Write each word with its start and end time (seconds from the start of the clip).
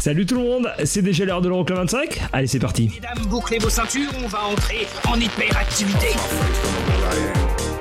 Salut 0.00 0.24
tout 0.24 0.36
le 0.36 0.40
monde, 0.40 0.72
c'est 0.84 1.02
déjà 1.02 1.26
l'heure 1.26 1.42
de 1.42 1.50
l'Euroclub 1.50 1.76
25 1.76 2.22
Allez 2.32 2.46
c'est 2.46 2.58
parti 2.58 2.90
Mesdames, 2.94 3.26
bouclez 3.26 3.58
vos 3.58 3.68
ceintures, 3.68 4.10
on 4.24 4.28
va 4.28 4.44
entrer 4.46 4.86
en 5.06 5.20
hyperactivité. 5.20 6.06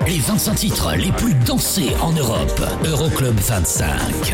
Les 0.06 0.20
25 0.20 0.56
titres 0.56 0.96
les 0.98 1.14
plus 1.14 1.34
dansés 1.46 1.92
en 2.02 2.12
Europe. 2.12 2.62
Euroclub 2.84 3.40
25. 3.40 4.34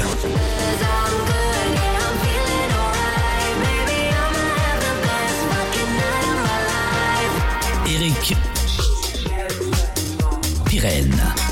Eric 7.88 8.36
Pirenne. 10.66 11.45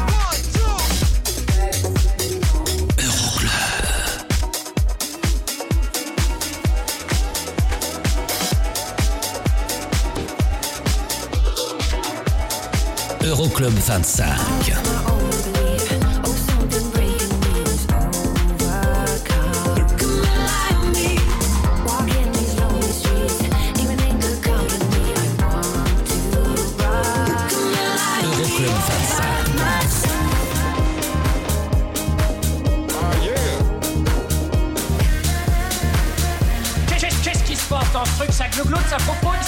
Euroclub 13.33 13.73
25. 13.73 14.27
Euroclub 28.23 28.69
25. 28.69 29.23
Qu'est-ce 36.87 37.23
qu'est-ce 37.23 37.43
qui 37.43 37.55
se 37.55 37.65
passe 37.67 37.91
dans 37.93 38.05
ce 38.05 38.11
truc 38.11 38.31
Ça 38.31 38.47
glougloute, 38.49 38.87
ça 38.87 38.97
propose 38.97 39.42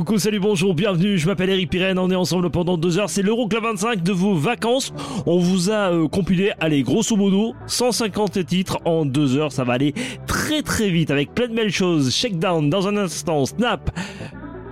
Coucou, 0.00 0.18
salut, 0.18 0.40
bonjour, 0.40 0.72
bienvenue, 0.74 1.18
je 1.18 1.26
m'appelle 1.26 1.50
Eric 1.50 1.68
Pirenne, 1.68 1.98
on 1.98 2.10
est 2.10 2.16
ensemble 2.16 2.48
pendant 2.48 2.78
deux 2.78 2.98
heures, 2.98 3.10
c'est 3.10 3.20
l'Euroclub 3.20 3.62
25 3.62 4.02
de 4.02 4.12
vos 4.12 4.34
vacances. 4.34 4.94
On 5.26 5.38
vous 5.38 5.70
a 5.70 5.92
euh, 5.92 6.08
compilé, 6.08 6.52
allez, 6.58 6.82
grosso 6.82 7.16
modo, 7.16 7.54
150 7.66 8.46
titres 8.46 8.78
en 8.86 9.04
deux 9.04 9.36
heures, 9.36 9.52
ça 9.52 9.62
va 9.62 9.74
aller 9.74 9.92
très 10.26 10.62
très 10.62 10.88
vite 10.88 11.10
avec 11.10 11.34
plein 11.34 11.48
de 11.48 11.54
belles 11.54 11.70
choses. 11.70 12.14
Shakedown 12.14 12.70
dans 12.70 12.88
un 12.88 12.96
instant, 12.96 13.44
Snap, 13.44 13.90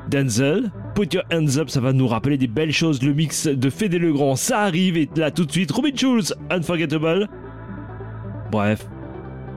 Denzel, 0.08 0.72
Put 0.94 1.12
Your 1.12 1.24
Hands 1.30 1.58
Up, 1.58 1.68
ça 1.68 1.82
va 1.82 1.92
nous 1.92 2.08
rappeler 2.08 2.38
des 2.38 2.46
belles 2.46 2.72
choses, 2.72 3.02
le 3.02 3.12
mix 3.12 3.48
de 3.48 3.68
Fédé 3.68 3.98
Legrand, 3.98 4.34
ça 4.34 4.60
arrive, 4.60 4.96
et 4.96 5.10
là 5.14 5.30
tout 5.30 5.44
de 5.44 5.52
suite, 5.52 5.70
Robin 5.72 5.94
Schulz, 5.94 6.34
Unforgettable. 6.48 7.28
Bref, 8.50 8.88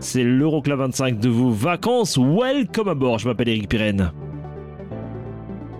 c'est 0.01 0.25
l'Euroclub 0.25 0.79
25 0.79 1.17
de 1.17 1.29
vos 1.29 1.51
vacances, 1.51 2.17
welcome 2.17 2.89
à 2.89 2.93
bord, 2.93 3.19
je 3.19 3.29
m'appelle 3.29 3.47
Eric 3.47 3.69
Pirenne. 3.69 4.11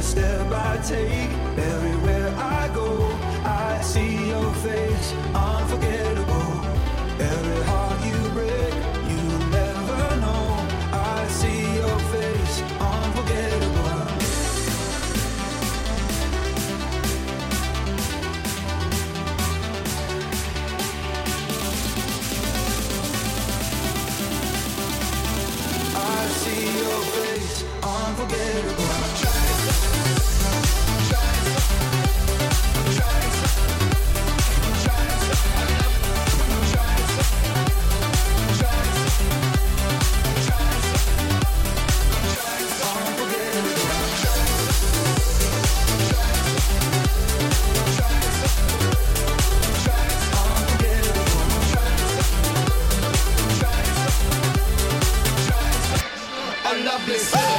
Every 0.00 0.12
step 0.12 0.50
I 0.50 0.78
take, 0.78 1.30
everywhere 1.58 2.34
I 2.34 2.70
go, 2.74 3.06
I 3.44 3.82
see 3.82 4.28
your 4.28 4.50
face, 4.54 5.12
unforgettable. 5.34 6.64
Every 7.20 7.62
heart 7.64 8.00
you 8.06 8.30
break, 8.30 8.74
you 9.10 9.22
never 9.50 10.16
know. 10.24 10.66
I 10.90 11.26
see 11.28 11.74
your 11.74 11.98
face, 12.14 12.62
unforgettable. 12.80 13.90
I 25.94 26.26
see 26.40 26.64
your 26.78 27.02
face, 27.12 27.64
unforgettable. 27.82 29.09
A 57.08 57.49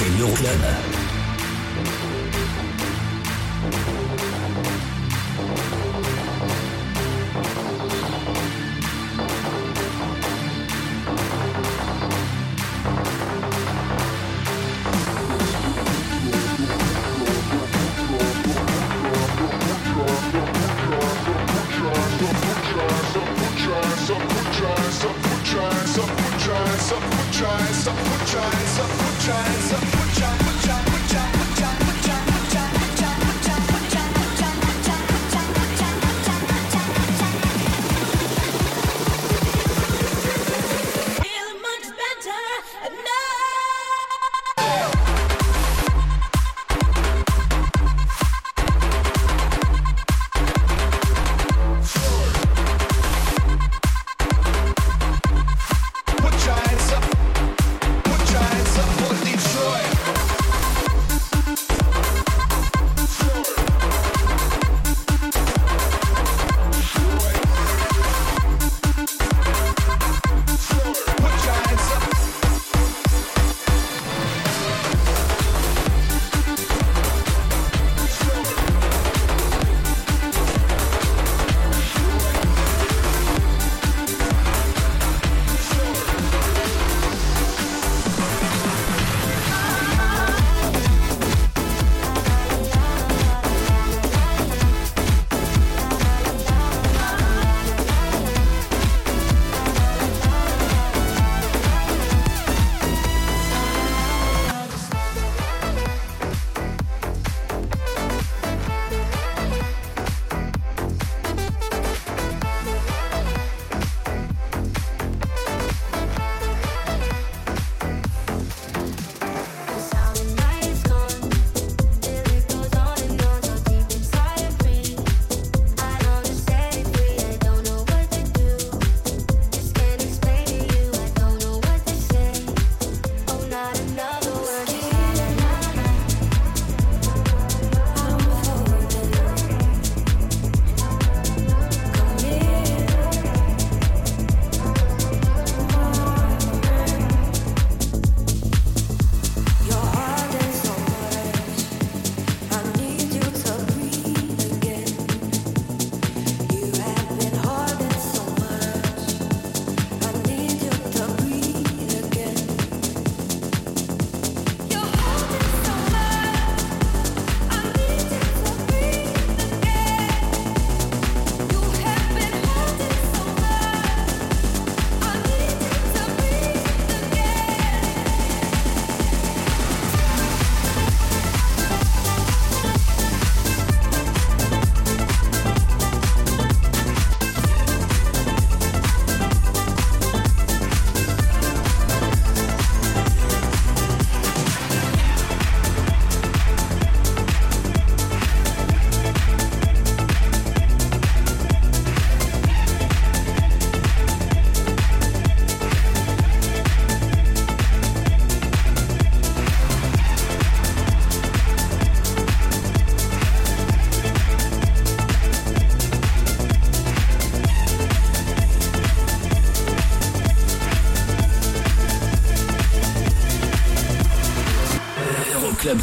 c'est 0.00 0.08
l'Euroclub. 0.16 0.89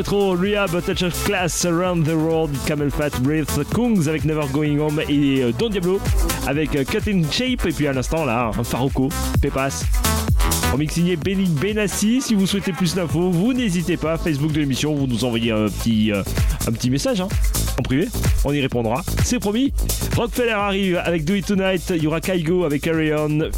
Rétro, 0.00 0.34
Rehab, 0.34 0.70
Touch 0.82 1.04
Class, 1.24 1.66
Around 1.66 2.06
the 2.06 2.14
World, 2.14 2.56
Camel 2.64 2.90
Fat, 2.90 3.10
Breath, 3.20 3.60
Kungs 3.74 4.08
avec 4.08 4.24
Never 4.24 4.46
Going 4.50 4.78
Home 4.78 4.98
et 5.10 5.42
euh, 5.42 5.52
Don 5.52 5.68
Diablo 5.68 6.00
avec 6.46 6.74
euh, 6.74 6.84
Cut 6.84 7.10
in 7.10 7.22
Shape. 7.30 7.66
Et 7.66 7.72
puis 7.72 7.86
à 7.86 7.92
l'instant, 7.92 8.24
là, 8.24 8.50
un 8.58 8.64
Faroco, 8.64 9.10
Pépas. 9.42 9.84
Remix 10.72 10.94
signé 10.94 11.16
Benny 11.16 11.44
Benassi. 11.44 12.22
Si 12.22 12.34
vous 12.34 12.46
souhaitez 12.46 12.72
plus 12.72 12.94
d'infos, 12.94 13.30
vous 13.30 13.52
n'hésitez 13.52 13.98
pas. 13.98 14.16
Facebook 14.16 14.52
de 14.52 14.60
l'émission, 14.60 14.94
vous 14.94 15.06
nous 15.06 15.22
envoyez 15.22 15.50
un 15.52 15.66
petit, 15.66 16.12
euh, 16.12 16.22
un 16.66 16.72
petit 16.72 16.88
message 16.88 17.20
hein, 17.20 17.28
en 17.78 17.82
privé. 17.82 18.08
On 18.46 18.54
y 18.54 18.60
répondra. 18.62 19.02
C'est 19.22 19.38
promis. 19.38 19.70
Rockefeller 20.16 20.50
arrive 20.50 21.00
avec 21.04 21.24
Do 21.24 21.34
It 21.34 21.46
Tonight. 21.46 21.92
Il 21.96 22.02
y 22.02 22.06
aura 22.06 22.20
Kaigo 22.20 22.64
avec 22.64 22.82
Carry 22.82 23.10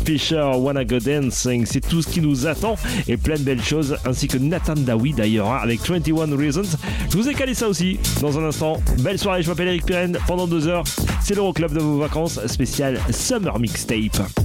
Fisher, 0.04 0.50
Wanna 0.56 0.84
Go 0.84 0.98
Dancing. 0.98 1.66
C'est 1.66 1.80
tout 1.80 2.02
ce 2.02 2.08
qui 2.08 2.20
nous 2.20 2.46
attend 2.46 2.76
et 3.08 3.16
plein 3.16 3.36
de 3.36 3.42
belles 3.42 3.62
choses. 3.62 3.96
Ainsi 4.04 4.28
que 4.28 4.38
Nathan 4.38 4.74
Dawi 4.74 5.12
d'ailleurs 5.12 5.50
hein, 5.50 5.60
avec 5.62 5.80
21 5.80 6.36
Reasons. 6.36 6.78
Je 7.10 7.16
vous 7.16 7.28
ai 7.28 7.34
calé 7.34 7.54
ça 7.54 7.68
aussi 7.68 7.98
dans 8.20 8.38
un 8.38 8.44
instant. 8.44 8.80
Belle 8.98 9.18
soirée. 9.18 9.42
Je 9.42 9.48
m'appelle 9.48 9.68
Eric 9.68 9.86
Pirenne. 9.86 10.18
Pendant 10.26 10.46
deux 10.46 10.68
heures, 10.68 10.84
c'est 11.22 11.34
l'Euroclub 11.34 11.72
de 11.72 11.80
vos 11.80 11.98
vacances 11.98 12.44
spécial 12.46 12.98
Summer 13.10 13.58
Mixtape. 13.58 14.41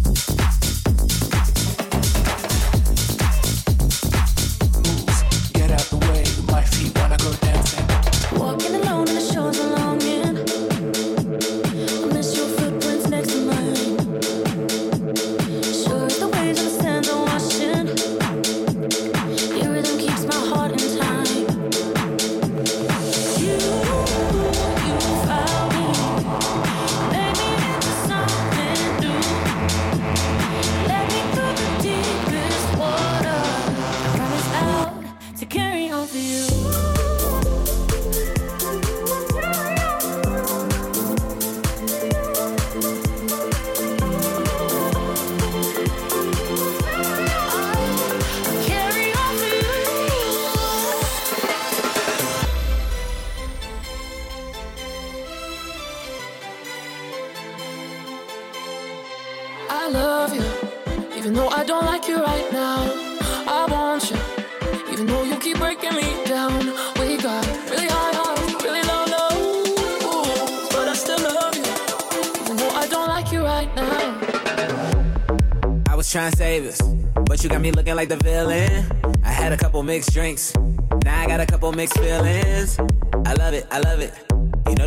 I 59.70 59.90
love 59.90 60.34
you, 60.34 61.18
even 61.18 61.34
though 61.34 61.50
I 61.50 61.64
don't 61.64 61.86
like 61.86 62.08
you 62.08 62.18
right 62.18 62.52
now. 62.52 62.90
I 63.48 63.66
want 63.70 64.10
you, 64.10 64.18
even 64.92 65.06
though 65.06 65.24
you 65.24 65.38
keep 65.38 65.58
breaking 65.58 65.96
me 65.96 66.24
down. 66.26 66.66
We 67.00 67.18
got 67.18 67.46
really 67.70 67.88
high 67.88 68.14
highs, 68.14 68.54
really 68.64 68.82
low 68.84 69.06
lows, 69.16 70.70
but 70.70 70.88
I 70.88 70.94
still 70.94 71.20
love 71.20 71.56
you, 71.56 71.64
even 72.42 72.58
though 72.58 72.70
I 72.70 72.88
don't 72.88 73.08
like 73.08 73.32
you 73.32 73.44
right 73.44 73.74
now. 73.76 74.22
I 75.90 75.96
was 75.96 76.12
trying 76.12 76.32
to 76.32 76.38
save 76.38 76.66
us, 76.66 76.82
but 77.26 77.44
you 77.44 77.50
got 77.50 77.62
me 77.62 77.72
looking 77.72 77.96
like 77.96 78.10
the 78.10 78.18
villain. 78.18 78.86
I 79.24 79.30
had 79.30 79.52
a 79.52 79.58
couple 79.58 79.84
mixed 79.84 80.14
drinks, 80.14 80.54
now 81.04 81.22
I 81.22 81.28
got 81.28 81.40
a 81.40 81.46
couple 81.46 81.72
mixed 81.72 81.98
feelings. 82.00 82.80
I 83.26 83.34
love 83.34 83.54
it, 83.54 83.68
I 83.72 83.80
love 83.80 84.00
it. 84.00 84.27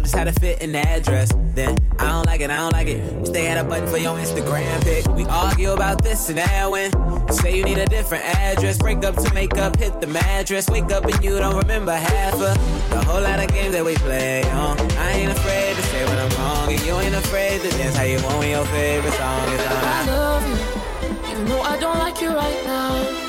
Just 0.00 0.16
how 0.16 0.24
to 0.24 0.32
fit 0.32 0.62
in 0.62 0.74
address. 0.74 1.30
Then 1.54 1.76
I 1.98 2.08
don't 2.08 2.26
like 2.26 2.40
it, 2.40 2.50
I 2.50 2.56
don't 2.56 2.72
like 2.72 2.88
it. 2.88 3.26
Stay 3.26 3.46
at 3.48 3.58
a 3.58 3.68
button 3.68 3.88
for 3.88 3.98
your 3.98 4.16
Instagram 4.16 4.82
pic. 4.82 5.06
We 5.08 5.24
argue 5.26 5.72
about 5.72 6.02
this 6.02 6.28
and 6.28 6.38
that 6.38 6.70
when 6.70 6.90
say 7.32 7.56
you 7.56 7.64
need 7.64 7.78
a 7.78 7.86
different 7.86 8.24
address. 8.24 8.78
Break 8.78 9.04
up 9.04 9.16
to 9.16 9.34
make 9.34 9.56
up, 9.58 9.76
hit 9.76 10.00
the 10.00 10.06
mattress. 10.06 10.68
Wake 10.68 10.90
up 10.90 11.04
and 11.04 11.22
you 11.22 11.38
don't 11.38 11.56
remember 11.56 11.92
half 11.92 12.34
of 12.34 12.90
the 12.90 13.04
whole 13.04 13.20
lot 13.20 13.38
of 13.42 13.48
games 13.48 13.72
that 13.72 13.84
we 13.84 13.94
play. 13.96 14.42
On. 14.50 14.78
I 14.78 15.12
ain't 15.12 15.32
afraid 15.32 15.76
to 15.76 15.82
say 15.82 16.04
when 16.06 16.18
I'm 16.18 16.30
wrong, 16.38 16.72
and 16.72 16.80
you 16.82 16.94
ain't 16.94 17.14
afraid 17.14 17.60
to 17.62 17.70
dance 17.70 17.96
how 17.96 18.04
you 18.04 18.22
want 18.22 18.38
when 18.38 18.50
your 18.50 18.64
favorite 18.66 19.14
song 19.14 19.48
is 19.52 19.60
on. 19.60 19.84
I 19.84 20.06
love 20.06 20.48
you, 20.48 21.30
even 21.30 21.44
though 21.46 21.62
I 21.62 21.76
don't 21.78 21.98
like 21.98 22.20
you 22.20 22.30
right 22.30 22.64
now. 22.64 23.19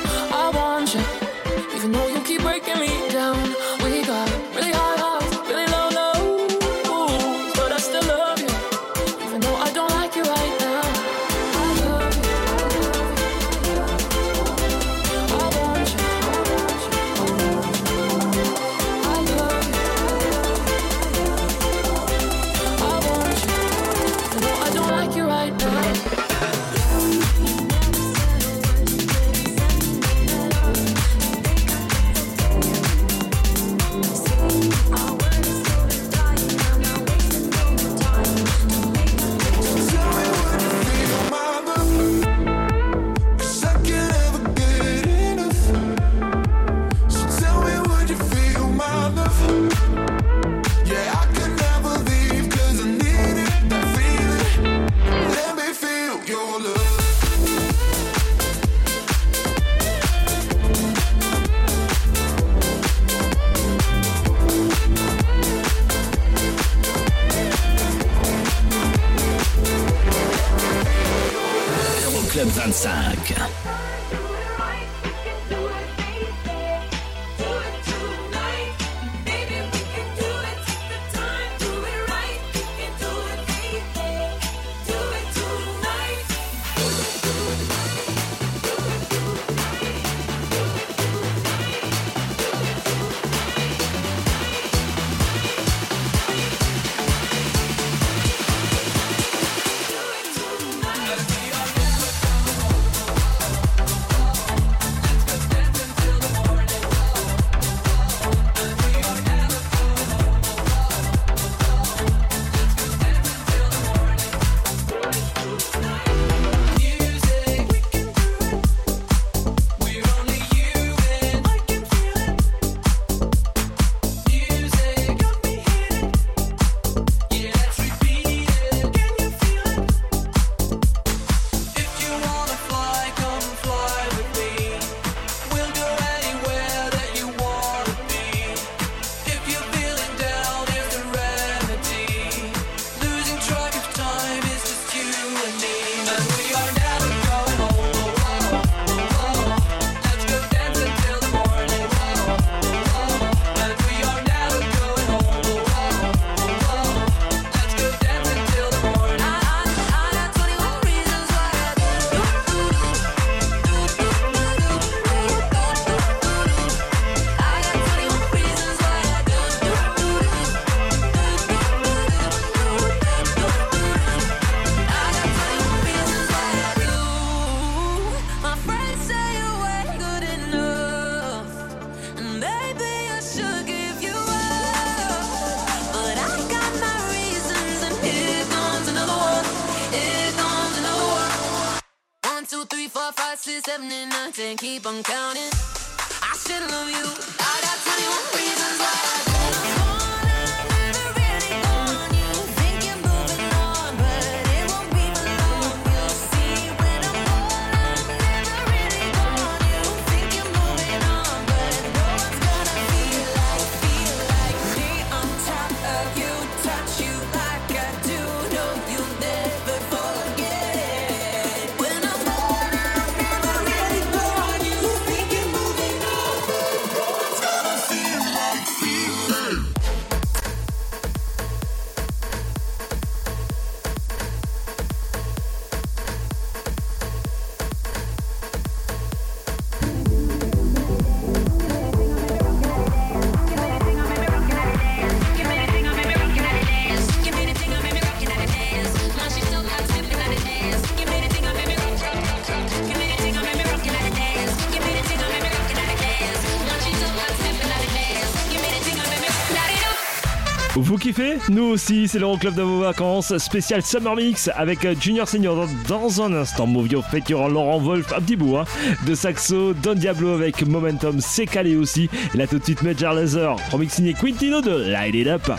Nous 261.50 261.64
aussi, 261.64 262.08
c'est 262.08 262.20
le 262.20 262.38
club 262.38 262.54
de 262.54 262.62
vos 262.62 262.82
vacances, 262.82 263.36
spécial 263.40 263.82
Summer 263.82 264.16
Mix 264.16 264.52
avec 264.56 264.86
euh, 264.86 264.94
Junior 265.00 265.28
Senior 265.28 265.68
dans 265.88 266.22
un 266.22 266.34
instant. 266.34 266.68
Movio 266.68 267.02
featuring 267.02 267.52
Laurent 267.52 267.80
Wolf, 267.80 268.14
un 268.14 268.22
petit 268.22 268.36
bout 268.36 268.58
hein, 268.58 268.66
de 269.08 269.16
Saxo, 269.16 269.74
Don 269.74 269.96
Diablo 269.96 270.30
avec 270.30 270.66
Momentum, 270.66 271.20
c'est 271.20 271.48
calé 271.48 271.76
aussi. 271.76 272.08
Là 272.36 272.46
tout 272.46 272.60
de 272.60 272.64
suite, 272.64 272.84
Major 272.84 273.14
Laser, 273.14 273.56
remix 273.72 273.96
signé 273.96 274.14
Quintino 274.14 274.62
de 274.62 274.92
Light 274.92 275.16
It 275.16 275.28
Up. 275.28 275.52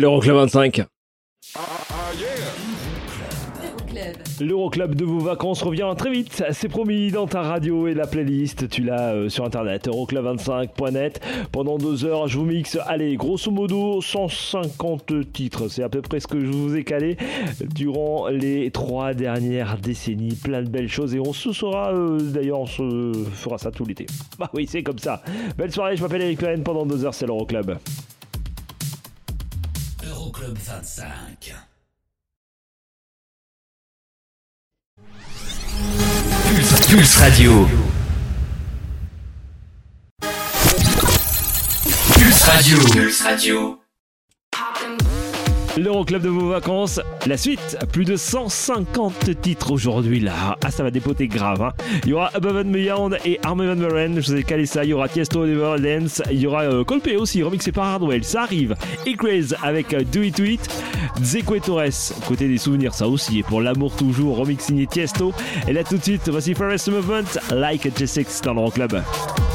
l'Euroclub 0.00 0.36
25. 0.36 0.82
Euroclub. 3.62 4.16
L'Euroclub 4.40 4.94
de 4.94 5.04
vos 5.04 5.18
vacances 5.18 5.62
revient 5.62 5.92
très 5.94 6.10
vite, 6.10 6.42
c'est 6.52 6.70
promis 6.70 7.10
dans 7.10 7.26
ta 7.26 7.42
radio 7.42 7.86
et 7.86 7.92
la 7.92 8.06
playlist, 8.06 8.70
tu 8.70 8.82
l'as 8.82 9.12
euh, 9.12 9.28
sur 9.28 9.44
internet, 9.44 9.88
euroclub25.net. 9.88 11.20
Pendant 11.52 11.76
deux 11.76 12.06
heures, 12.06 12.28
je 12.28 12.38
vous 12.38 12.46
mixe, 12.46 12.78
allez, 12.86 13.16
grosso 13.16 13.50
modo, 13.50 14.00
150 14.00 15.30
titres, 15.34 15.68
c'est 15.68 15.82
à 15.82 15.90
peu 15.90 16.00
près 16.00 16.20
ce 16.20 16.26
que 16.26 16.40
je 16.40 16.50
vous 16.50 16.74
ai 16.74 16.84
calé 16.84 17.18
durant 17.74 18.28
les 18.28 18.70
trois 18.70 19.12
dernières 19.12 19.76
décennies, 19.76 20.34
plein 20.34 20.62
de 20.62 20.70
belles 20.70 20.88
choses 20.88 21.14
et 21.14 21.20
on 21.20 21.34
se 21.34 21.52
saura, 21.52 21.92
euh, 21.92 22.18
d'ailleurs, 22.20 22.60
on 22.60 22.66
se 22.66 23.12
fera 23.34 23.58
ça 23.58 23.70
tout 23.70 23.84
l'été. 23.84 24.06
Bah 24.38 24.48
oui, 24.54 24.66
c'est 24.66 24.82
comme 24.82 24.98
ça. 24.98 25.22
Belle 25.58 25.72
soirée, 25.72 25.96
je 25.96 26.02
m'appelle 26.02 26.22
Eric 26.22 26.40
Cohen, 26.40 26.62
pendant 26.64 26.86
deux 26.86 27.04
heures, 27.04 27.14
c'est 27.14 27.26
l'Euroclub. 27.26 27.76
Euroclub 30.40 30.56
25. 30.56 31.54
Pulse, 36.48 36.80
Pulse 36.88 37.20
Radio. 37.20 37.66
Pulse 42.14 42.46
Radio. 42.46 42.78
Pulse 42.78 43.22
Radio. 43.22 43.79
L'Euroclub 45.76 46.22
de 46.22 46.28
vos 46.28 46.48
vacances, 46.48 47.00
la 47.26 47.36
suite, 47.36 47.78
plus 47.92 48.04
de 48.04 48.16
150 48.16 49.40
titres 49.40 49.70
aujourd'hui 49.70 50.20
là. 50.20 50.58
Ah, 50.64 50.70
ça 50.70 50.82
va 50.82 50.90
dépoter 50.90 51.28
grave. 51.28 51.62
Hein. 51.62 51.72
Il 52.04 52.10
y 52.10 52.12
aura 52.12 52.30
Above 52.34 52.56
and 52.56 52.70
Beyond 52.70 53.10
et 53.24 53.38
Armin 53.44 53.66
Van 53.66 53.76
Buren, 53.76 54.20
je 54.20 54.32
vous 54.32 54.36
ai 54.36 54.42
calé 54.42 54.66
ça. 54.66 54.84
Il 54.84 54.90
y 54.90 54.92
aura 54.92 55.08
Tiesto 55.08 55.46
Dance. 55.78 56.22
Il 56.30 56.40
y 56.40 56.46
aura 56.46 56.62
euh, 56.62 56.84
Colpe 56.84 57.10
aussi, 57.16 57.42
remixé 57.42 57.72
par 57.72 57.86
Hardwell. 57.86 58.24
Ça 58.24 58.42
arrive. 58.42 58.74
Et 59.06 59.14
Craze 59.14 59.56
avec 59.62 59.94
euh, 59.94 60.02
Do 60.02 60.22
It 60.22 60.36
To 60.36 60.44
It. 60.44 60.70
Torres, 61.64 62.14
côté 62.26 62.48
des 62.48 62.58
souvenirs, 62.58 62.94
ça 62.94 63.06
aussi. 63.06 63.38
Et 63.38 63.42
pour 63.42 63.60
l'amour 63.60 63.94
toujours, 63.94 64.38
remix 64.38 64.64
signé 64.64 64.86
Tiesto. 64.86 65.32
Et 65.68 65.72
là 65.72 65.84
tout 65.84 65.98
de 65.98 66.02
suite, 66.02 66.28
voici 66.28 66.54
Forest 66.54 66.88
Movement, 66.88 67.40
Like 67.52 67.86
a 67.86 67.90
J6 67.90 68.42
dans 68.44 68.54
l'Euroclub. 68.54 68.90
Yeah. 68.92 69.49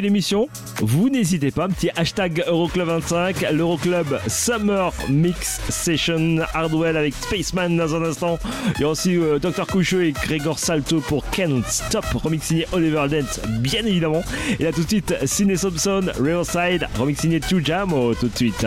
l'émission, 0.00 0.48
vous 0.80 1.08
n'hésitez 1.08 1.50
pas, 1.50 1.68
petit 1.68 1.90
hashtag 1.96 2.44
Euroclub25, 2.48 3.52
l'Euroclub 3.52 4.18
Summer 4.26 4.92
Mix 5.08 5.60
Session 5.68 6.38
Hardwell 6.54 6.96
avec 6.96 7.14
Spaceman 7.14 7.76
dans 7.76 7.94
un 7.94 8.02
instant. 8.04 8.38
Il 8.76 8.82
y 8.82 8.84
a 8.84 8.88
aussi 8.88 9.16
euh, 9.16 9.38
Dr 9.38 9.66
Coucheux 9.66 10.06
et 10.06 10.12
Grégor 10.12 10.58
Salto 10.58 11.00
pour 11.00 11.28
Can't 11.30 11.62
Stop, 11.66 12.06
remix 12.14 12.46
signé 12.46 12.66
Oliver 12.72 13.06
Dance, 13.10 13.40
bien 13.60 13.84
évidemment. 13.84 14.22
Et 14.58 14.64
là 14.64 14.72
tout 14.72 14.82
de 14.82 14.88
suite, 14.88 15.14
Sidney 15.24 15.56
Thompson, 15.56 16.10
Riverside, 16.18 16.88
remix 16.98 17.20
signé 17.20 17.40
Two 17.40 17.60
Jam, 17.62 17.92
oh, 17.92 18.14
tout 18.14 18.28
de 18.28 18.36
suite. 18.36 18.66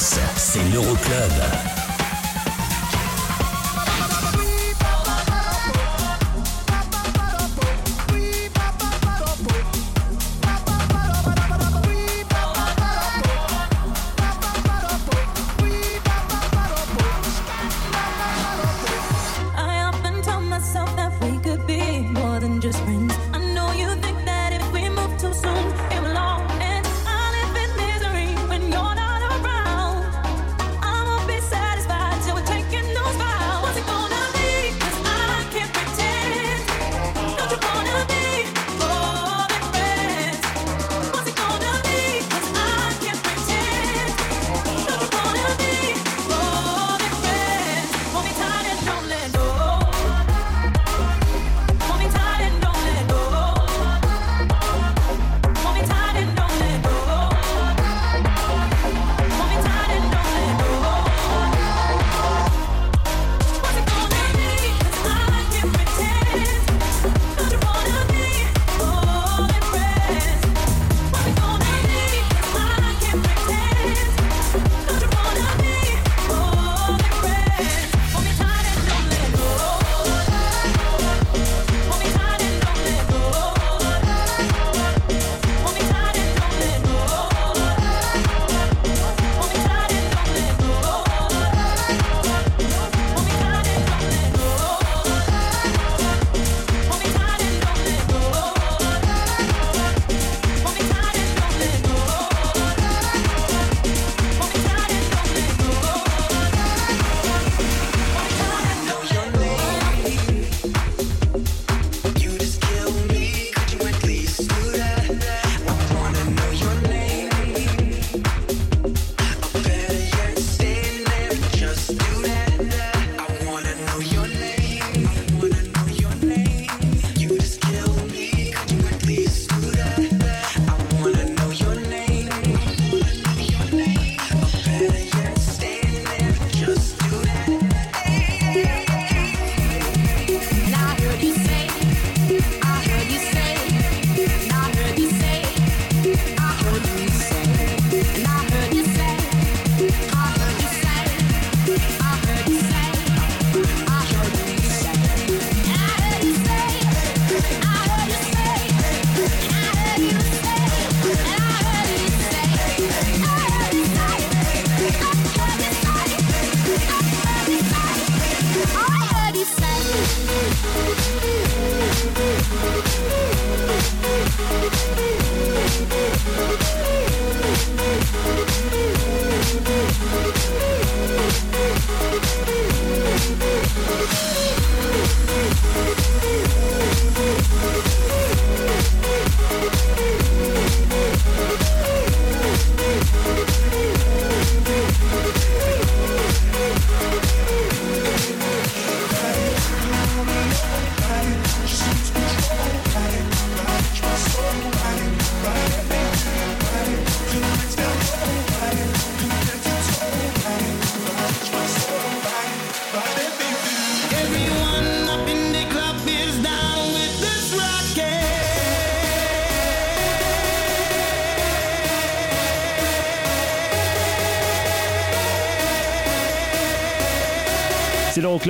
C'est 0.00 0.64
l'Euroclub. 0.72 1.59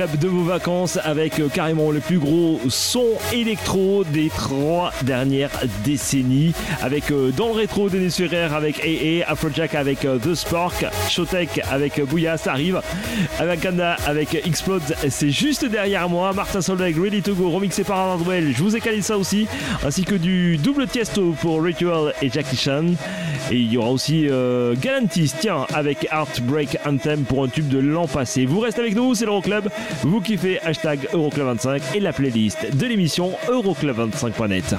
de 0.07 0.27
vos 0.27 0.43
vacances 0.43 0.97
avec 1.03 1.39
euh, 1.39 1.47
carrément 1.47 1.91
le 1.91 1.99
plus 1.99 2.17
gros 2.17 2.59
son 2.69 3.05
électro 3.33 4.03
des 4.03 4.29
trois 4.29 4.91
dernières 5.03 5.51
décennies. 5.83 6.53
Avec 6.81 7.11
euh, 7.11 7.31
dans 7.31 7.47
le 7.49 7.53
rétro 7.53 7.87
Denis 7.87 8.09
Ferrer 8.09 8.49
avec 8.55 8.79
AA, 8.79 9.29
Afrojack 9.29 9.75
avec 9.75 10.05
euh, 10.05 10.17
The 10.17 10.33
Spark, 10.33 10.85
Shotek 11.07 11.61
avec 11.69 12.01
Bouya, 12.03 12.37
ça 12.37 12.53
arrive. 12.53 12.81
Avakanda 13.37 13.95
avec 14.07 14.33
Explode, 14.33 14.81
c'est 15.09 15.29
juste 15.29 15.65
derrière 15.65 16.09
moi. 16.09 16.33
Martin 16.33 16.61
Solveig 16.61 16.95
Ready 16.99 17.21
to 17.21 17.35
Go, 17.35 17.51
remixé 17.51 17.83
par 17.83 17.97
Hardwell, 17.97 18.53
je 18.55 18.63
vous 18.63 18.75
ai 18.75 18.81
calé 18.81 19.03
ça 19.03 19.17
aussi. 19.17 19.47
Ainsi 19.85 20.03
que 20.03 20.15
du 20.15 20.57
double 20.57 20.87
tiesto 20.87 21.35
pour 21.41 21.61
Ritual 21.61 22.13
et 22.23 22.29
Jackie 22.29 22.57
Chan. 22.57 22.85
Et 23.51 23.57
il 23.57 23.71
y 23.71 23.77
aura 23.77 23.89
aussi 23.89 24.29
euh, 24.29 24.75
Galantis, 24.79 25.33
tiens, 25.39 25.65
avec 25.73 26.07
Heartbreak 26.09 26.77
Anthem 26.85 27.23
pour 27.23 27.43
un 27.43 27.49
tube 27.49 27.67
de 27.67 27.79
l'an 27.79 28.07
passé. 28.07 28.45
Vous 28.45 28.61
restez 28.61 28.79
avec 28.79 28.95
nous, 28.95 29.13
c'est 29.13 29.25
l'Euroclub. 29.25 29.67
Vous 30.03 30.21
kiffez 30.21 30.59
hashtag 30.61 31.07
Euroclub25 31.13 31.81
et 31.95 31.99
la 31.99 32.13
playlist 32.13 32.75
de 32.75 32.85
l'émission 32.85 33.33
Euroclub25.net. 33.49 34.75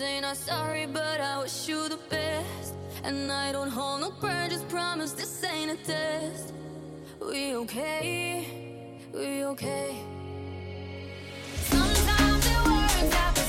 say 0.00 0.18
not 0.18 0.34
sorry, 0.34 0.86
but 0.86 1.20
I 1.20 1.42
wish 1.42 1.68
you 1.68 1.86
the 1.90 1.98
best. 2.08 2.72
And 3.04 3.30
I 3.30 3.52
don't 3.52 3.68
hold 3.68 4.00
no 4.00 4.10
grudge, 4.10 4.50
just 4.50 4.66
promise 4.70 5.12
this 5.12 5.44
ain't 5.44 5.72
a 5.72 5.76
test. 5.76 6.54
We 7.20 7.54
okay? 7.56 8.46
We 9.12 9.44
okay? 9.52 9.90
Sometimes 11.68 12.46
it 12.46 12.60
works 12.66 13.14
out. 13.14 13.39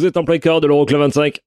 Vous 0.00 0.06
êtes 0.06 0.16
en 0.16 0.24
plein 0.24 0.38
cœur 0.38 0.62
de 0.62 0.66
l'Euroclub 0.66 0.98
25. 0.98 1.40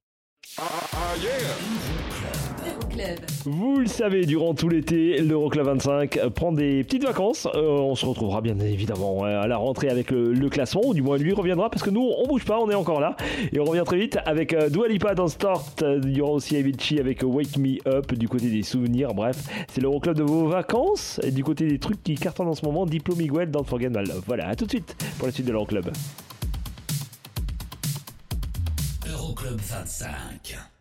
Euroclub. 2.68 3.20
Vous 3.46 3.80
le 3.80 3.88
savez, 3.88 4.28
durant 4.28 4.54
tout 4.54 4.70
l'été, 4.70 5.18
l'Euroclub 5.18 5.66
25 5.66 6.20
prend 6.36 6.52
des 6.52 6.84
petites 6.84 7.04
vacances. 7.04 7.48
Euh, 7.56 7.80
on 7.80 7.96
se 7.96 8.06
retrouvera 8.06 8.42
bien 8.42 8.60
évidemment 8.60 9.26
euh, 9.26 9.42
à 9.42 9.48
la 9.48 9.58
rentrée 9.58 9.90
avec 9.90 10.12
le, 10.12 10.50
classement, 10.50 10.84
ou 10.86 10.94
du 10.94 11.02
moins 11.02 11.18
lui 11.18 11.34
reviendra 11.34 11.72
parce 11.72 11.82
que 11.82 11.90
nous 11.90 12.08
on 12.16 12.28
bouge 12.28 12.46
pas, 12.46 12.60
on 12.60 12.70
est 12.70 12.76
encore 12.76 13.00
là. 13.00 13.16
Et 13.52 13.60
on 13.60 13.66
revient 13.66 13.82
très 13.88 13.98
vite 13.98 14.20
avec 14.28 14.54
euh, 14.54 14.70
Dua 14.70 14.88
Lipa 14.88 15.16
dans 15.16 15.30
Start. 15.30 15.82
Euh, 15.82 16.00
Il 16.04 16.16
y 16.16 16.22
aura 16.22 16.34
aussi 16.34 16.56
Avicii 16.56 17.00
avec 17.00 17.24
Wake 17.24 17.58
Me 17.58 17.78
Up 17.88 18.14
du 18.14 18.28
côté 18.28 18.52
des 18.52 18.62
souvenirs. 18.62 19.16
Bref, 19.16 19.48
c'est 19.68 19.82
l'Euroclub 19.82 20.16
de 20.16 20.22
vos 20.22 20.46
vacances. 20.46 21.20
Et 21.24 21.32
du 21.32 21.44
côté 21.44 21.66
des 21.66 21.80
trucs 21.80 22.04
qui 22.04 22.14
cartonnent 22.14 22.50
en 22.50 22.54
ce 22.54 22.64
moment, 22.64 22.86
Diplo 22.86 23.16
Miguel, 23.16 23.50
Don't 23.50 23.66
Forget 23.66 23.90
Love. 23.90 24.22
Voilà, 24.28 24.50
à 24.50 24.56
tout 24.56 24.66
de 24.66 24.70
suite 24.70 24.96
pour 25.18 25.26
la 25.26 25.34
suite 25.34 25.48
de 25.48 25.52
l'Euroclub. 25.54 25.90
Euroclub 29.34 29.60
25. 29.62 30.73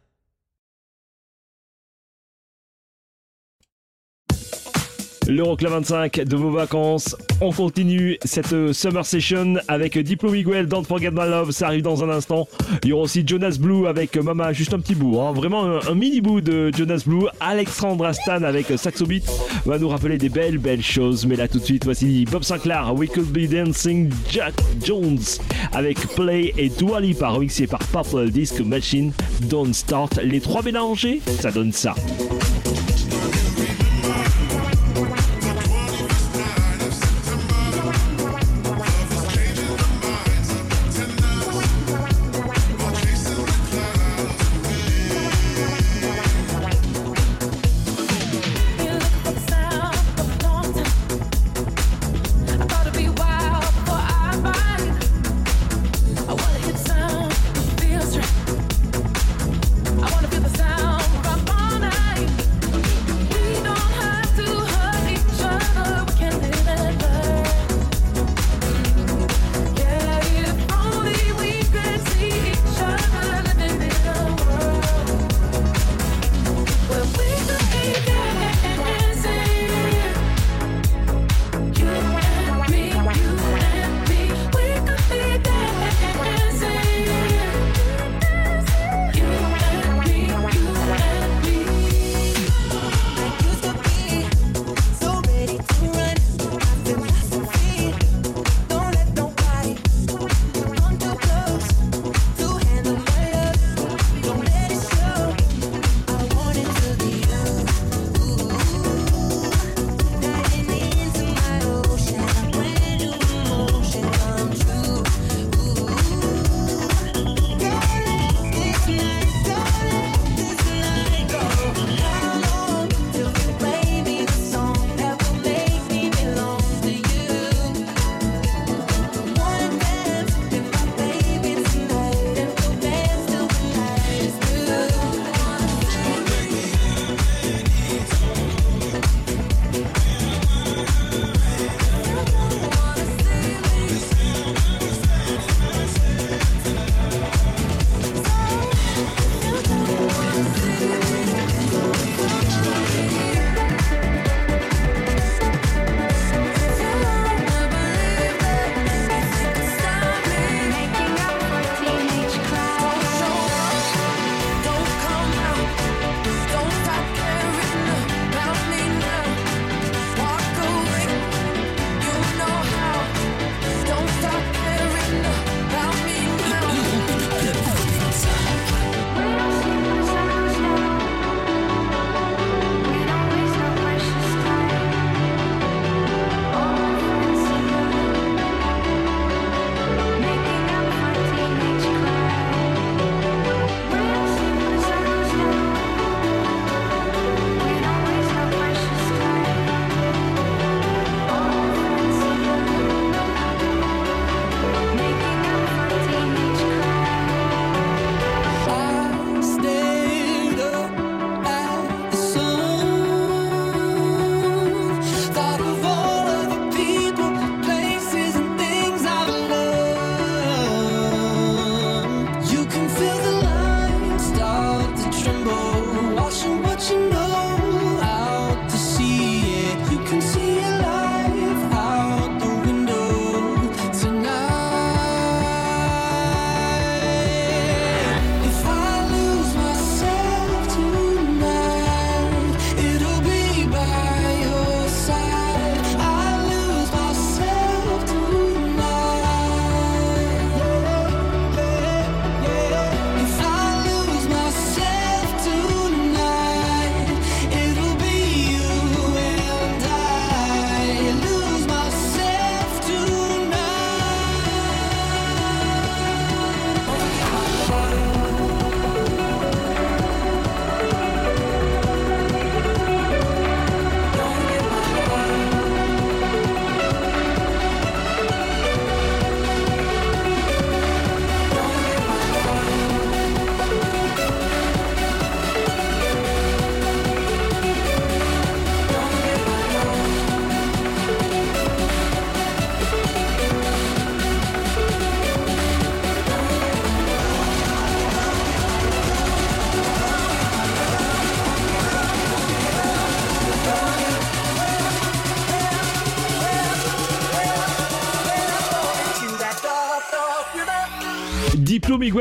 L'Euroclub 5.33 5.71
25 5.71 6.25
de 6.25 6.37
vos 6.37 6.51
vacances. 6.51 7.17
On 7.41 7.53
continue 7.53 8.19
cette 8.23 8.53
euh, 8.53 8.75
Summer 8.75 9.07
Session 9.07 9.55
avec 9.67 9.97
Diplo 9.99 10.31
Miguel, 10.31 10.67
Don't 10.67 10.85
Forget 10.85 11.11
My 11.11 11.27
Love, 11.27 11.53
ça 11.53 11.69
arrive 11.69 11.81
dans 11.81 12.05
un 12.05 12.11
instant. 12.11 12.47
Il 12.83 12.91
y 12.91 12.93
aura 12.93 13.05
aussi 13.05 13.25
Jonas 13.27 13.57
Blue 13.59 13.87
avec 13.87 14.15
Mama, 14.17 14.53
juste 14.53 14.75
un 14.75 14.79
petit 14.79 14.95
bout, 14.95 15.19
hein. 15.21 15.33
vraiment 15.33 15.65
un, 15.65 15.95
mini 15.95 16.21
bout 16.21 16.43
de 16.43 16.71
Jonas 16.77 17.05
Blue. 17.07 17.29
Alexandra 17.41 18.13
Stan 18.13 18.43
avec 18.43 18.67
Saxo 18.77 19.07
Beat 19.07 19.25
va 19.65 19.79
nous 19.79 19.89
rappeler 19.89 20.19
des 20.19 20.29
belles, 20.29 20.59
belles 20.59 20.83
choses. 20.83 21.25
Mais 21.25 21.37
là 21.37 21.49
tout 21.49 21.61
de 21.61 21.65
suite, 21.65 21.85
voici 21.87 22.27
Bob 22.31 22.43
Sinclair, 22.43 22.93
We 22.95 23.09
Could 23.11 23.33
Be 23.33 23.49
Dancing, 23.51 24.11
Jack 24.31 24.53
Jones 24.85 25.19
avec 25.73 25.97
Play 26.15 26.53
et 26.59 26.69
Dua 26.69 27.01
Lipa 27.01 27.31
remixé 27.31 27.67
par 27.67 27.81
Purple 27.81 28.29
Disc 28.29 28.61
Machine. 28.61 29.13
Don't 29.49 29.73
Start, 29.73 30.21
les 30.23 30.41
trois 30.41 30.63
mélangés, 30.63 31.23
ça 31.41 31.51
donne 31.51 31.73
ça. 31.73 31.95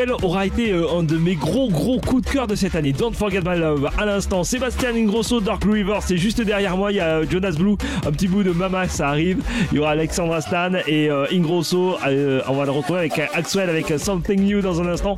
Aura 0.09 0.47
été 0.47 0.71
euh, 0.71 0.97
un 0.97 1.03
de 1.03 1.15
mes 1.15 1.35
gros 1.35 1.69
gros 1.69 1.99
coups 1.99 2.23
de 2.23 2.29
cœur 2.29 2.47
de 2.47 2.55
cette 2.55 2.73
année. 2.73 2.91
Don't 2.91 3.13
Forget 3.13 3.41
My 3.45 3.59
Love. 3.59 3.89
À 3.99 4.05
l'instant, 4.05 4.43
Sébastien 4.43 4.95
Ingrosso, 4.95 5.41
Dark 5.41 5.63
River, 5.63 5.99
c'est 6.01 6.17
juste 6.17 6.41
derrière 6.41 6.75
moi. 6.75 6.91
Il 6.91 6.95
y 6.95 6.99
a 6.99 7.19
euh, 7.19 7.25
Jonas 7.29 7.51
Blue, 7.51 7.75
un 8.05 8.11
petit 8.11 8.27
bout 8.27 8.41
de 8.41 8.51
Mama, 8.51 8.87
ça 8.87 9.09
arrive. 9.09 9.43
Il 9.71 9.77
y 9.77 9.79
aura 9.79 9.91
Alexandra 9.91 10.41
Stan 10.41 10.71
et 10.87 11.09
euh, 11.09 11.27
Ingrosso. 11.31 11.97
on 12.47 12.53
va 12.53 12.65
le 12.65 12.71
retrouver 12.71 12.99
avec 12.99 13.19
Axwell 13.33 13.69
avec 13.69 13.93
Something 13.99 14.41
New 14.41 14.61
dans 14.61 14.81
un 14.81 14.87
instant. 14.87 15.15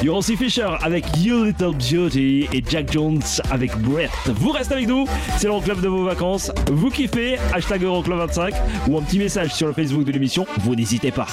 Il 0.00 0.06
y 0.06 0.08
aura 0.10 0.18
aussi 0.18 0.36
Fisher 0.36 0.68
avec 0.82 1.04
You 1.18 1.44
Little 1.44 1.72
Beauty 1.72 2.48
et 2.52 2.62
Jack 2.68 2.92
Jones 2.92 3.22
avec 3.50 3.74
Breath. 3.78 4.10
Vous 4.26 4.50
restez 4.50 4.74
avec 4.74 4.88
nous. 4.88 5.06
C'est 5.38 5.46
l'Euroclub 5.46 5.80
de 5.80 5.88
vos 5.88 6.04
vacances. 6.04 6.52
Vous 6.70 6.90
kiffez. 6.90 7.38
Hashtag 7.54 7.84
Euroclub 7.84 8.18
25 8.18 8.54
ou 8.88 8.98
un 8.98 9.02
petit 9.02 9.18
message 9.18 9.54
sur 9.54 9.66
le 9.66 9.72
Facebook 9.72 10.04
de 10.04 10.12
l'émission. 10.12 10.46
Vous 10.60 10.74
n'hésitez 10.74 11.10
pas. 11.10 11.26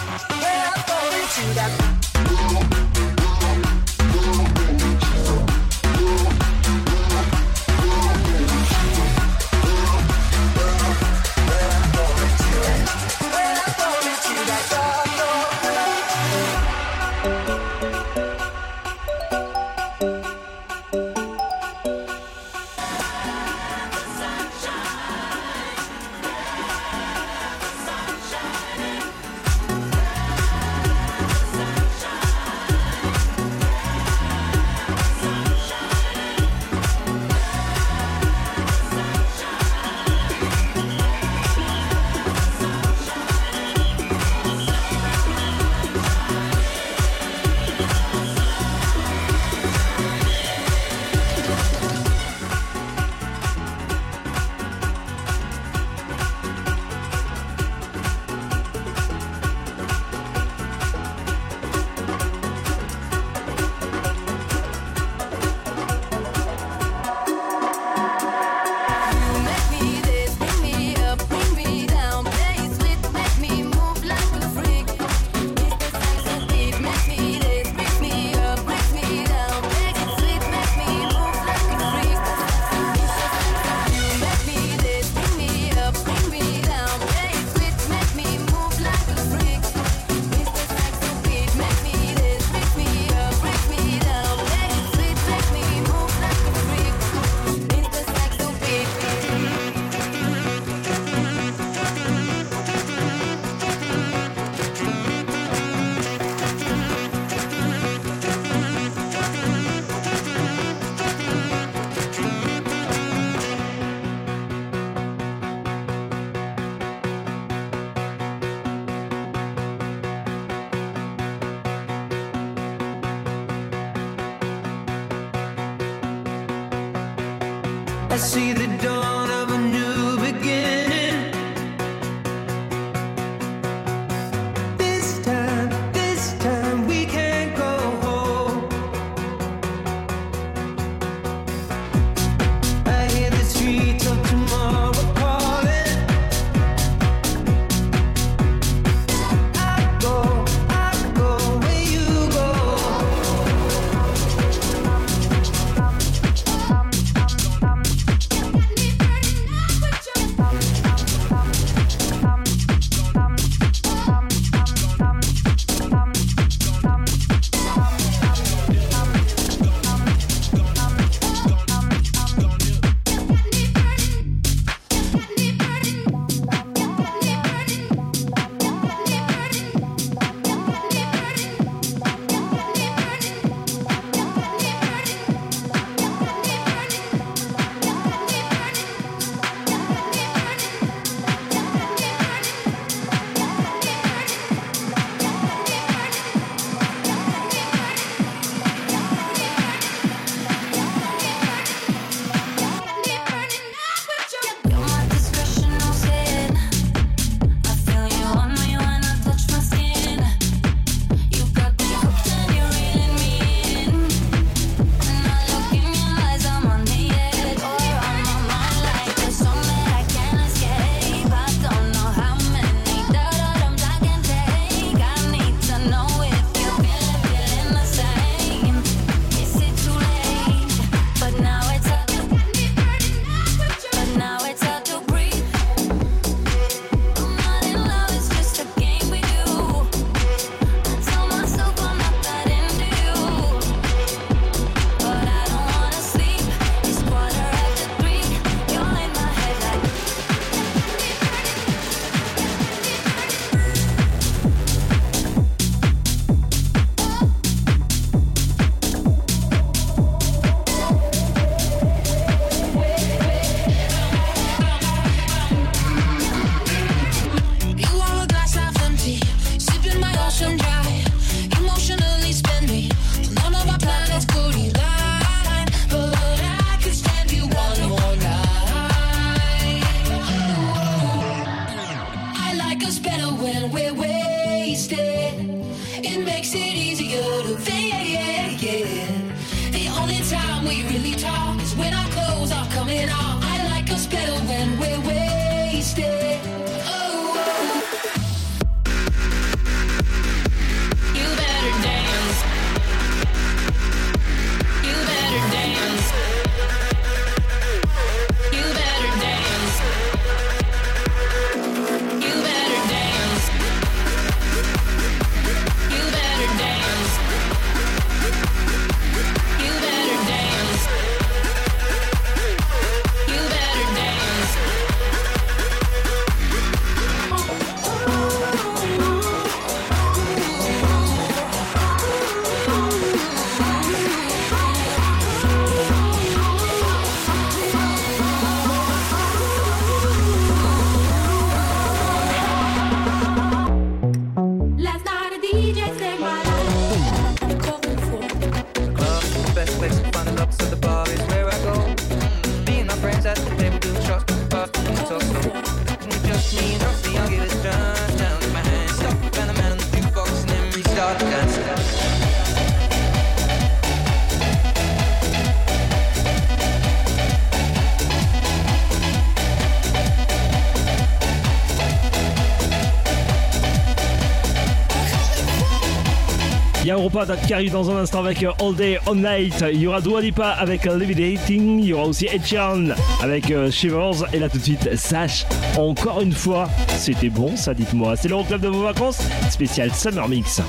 pas 377.14 377.26
Dad 377.28 377.40
qui 377.46 377.70
dans 377.70 377.92
un 377.92 377.98
instant 377.98 378.20
avec 378.20 378.44
All 378.44 378.76
Day, 378.76 378.98
All 379.06 379.18
Night. 379.18 379.64
Il 379.72 379.82
y 379.82 379.88
aura 379.88 380.02
Dua 380.02 380.20
Lipa 380.20 380.50
avec 380.50 380.86
Levitating. 380.86 381.80
Il 381.80 381.86
y 381.86 381.94
aura 381.94 382.06
aussi 382.06 382.26
Ed 382.26 382.44
Sheeran 382.44 382.90
avec 383.22 383.52
euh, 383.52 383.70
Shivers. 383.70 384.26
Et 384.34 384.40
là 384.40 384.50
tout 384.50 384.58
de 384.58 384.64
suite, 384.64 384.96
Sache, 384.96 385.46
encore 385.78 386.22
une 386.22 386.32
fois, 386.32 386.68
c'était 386.98 387.30
bon 387.30 387.56
ça, 387.56 387.76
dites-moi. 387.76 388.16
C'est 388.16 388.30
le 388.30 388.32
l'Euroclub 388.32 388.62
de 388.62 388.68
vos 388.68 388.82
vacances, 388.82 389.20
spécial 389.52 389.94
Summer 389.94 390.28
Mix. 390.28 390.60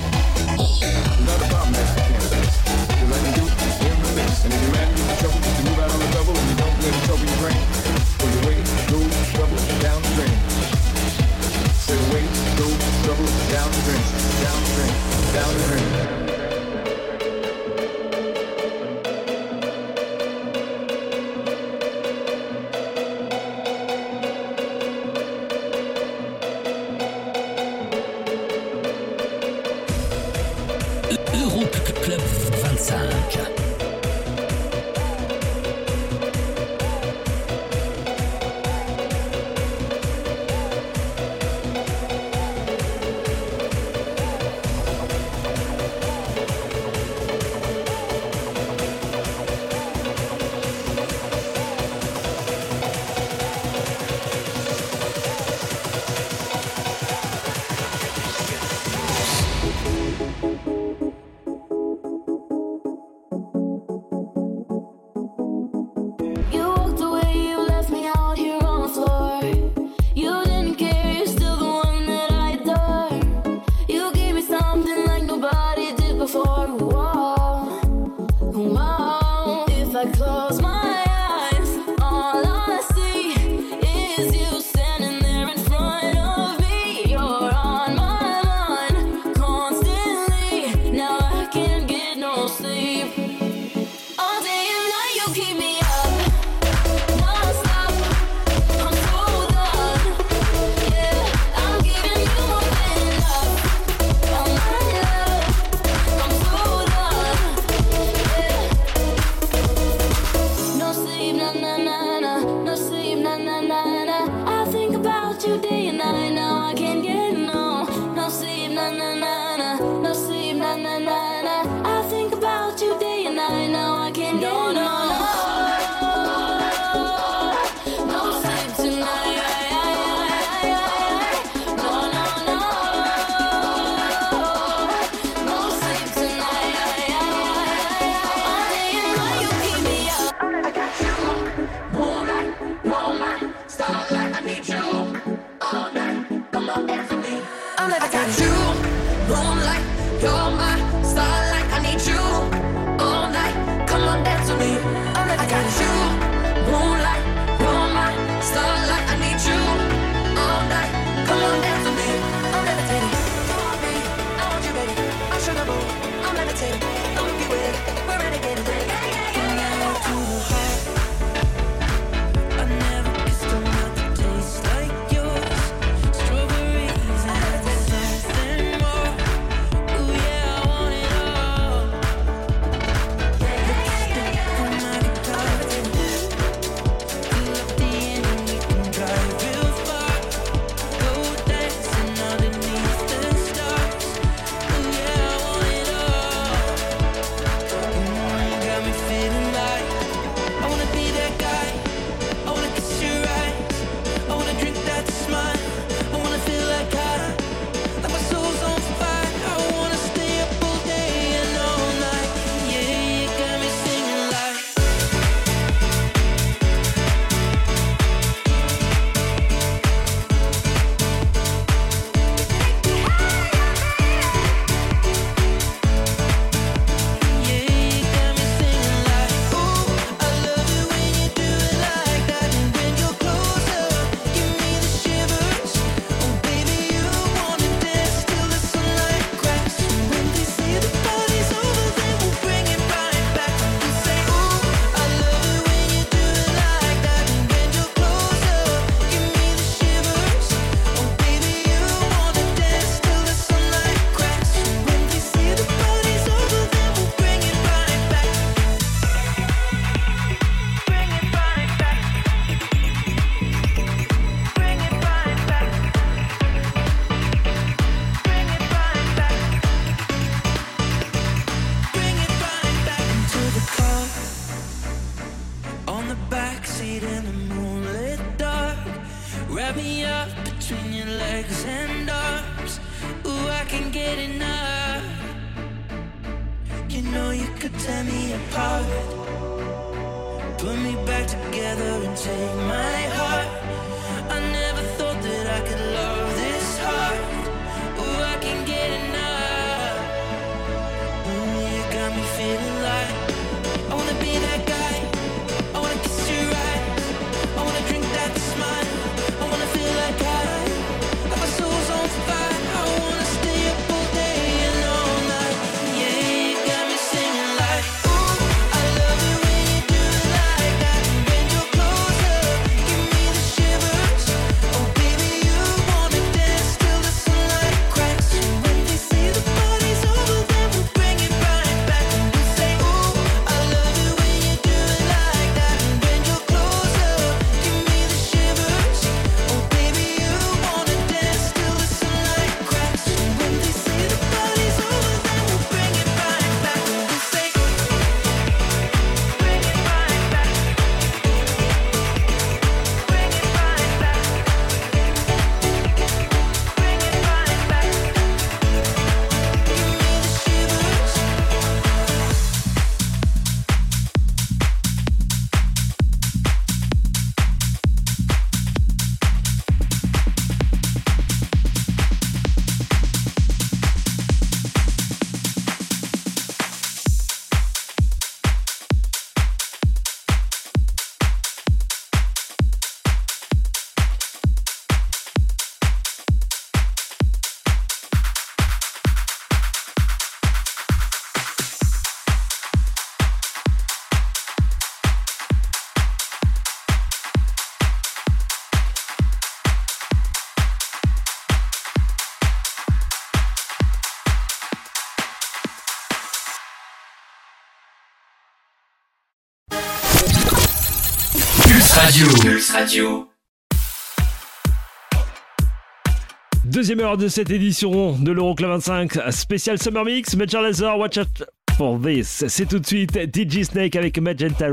Deuxième 416.63 416.99
heure 417.01 417.17
de 417.17 417.27
cette 417.27 417.49
édition 417.49 418.13
de 418.17 418.31
l'Euroclub 418.31 418.69
25, 418.69 419.31
spécial 419.31 419.77
Summer 419.77 420.05
Mix, 420.05 420.33
Major 420.37 420.61
Laser, 420.61 420.97
Watch 420.97 421.17
Out 421.17 421.43
for 421.75 421.99
This. 421.99 422.45
C'est 422.47 422.67
tout 422.69 422.79
de 422.79 422.85
suite 422.85 423.19
DJ 423.35 423.63
Snake 423.63 423.97
avec 423.97 424.17
Magenta 424.17 424.67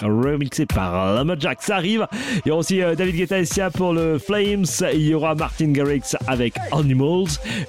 remixé 0.00 0.64
par 0.64 1.12
Lama 1.12 1.34
Jack. 1.38 1.58
Ça 1.60 1.76
arrive. 1.76 2.06
Il 2.46 2.48
y 2.48 2.50
aura 2.50 2.60
aussi 2.60 2.80
euh, 2.80 2.94
David 2.94 3.16
Guetta 3.16 3.40
et 3.40 3.44
Sia 3.44 3.70
pour 3.70 3.92
le 3.92 4.18
Flames. 4.18 4.64
Il 4.94 5.06
y 5.06 5.12
aura 5.12 5.34
Martin 5.34 5.72
Garrix 5.72 6.16
avec 6.26 6.54
Animals. 6.72 7.28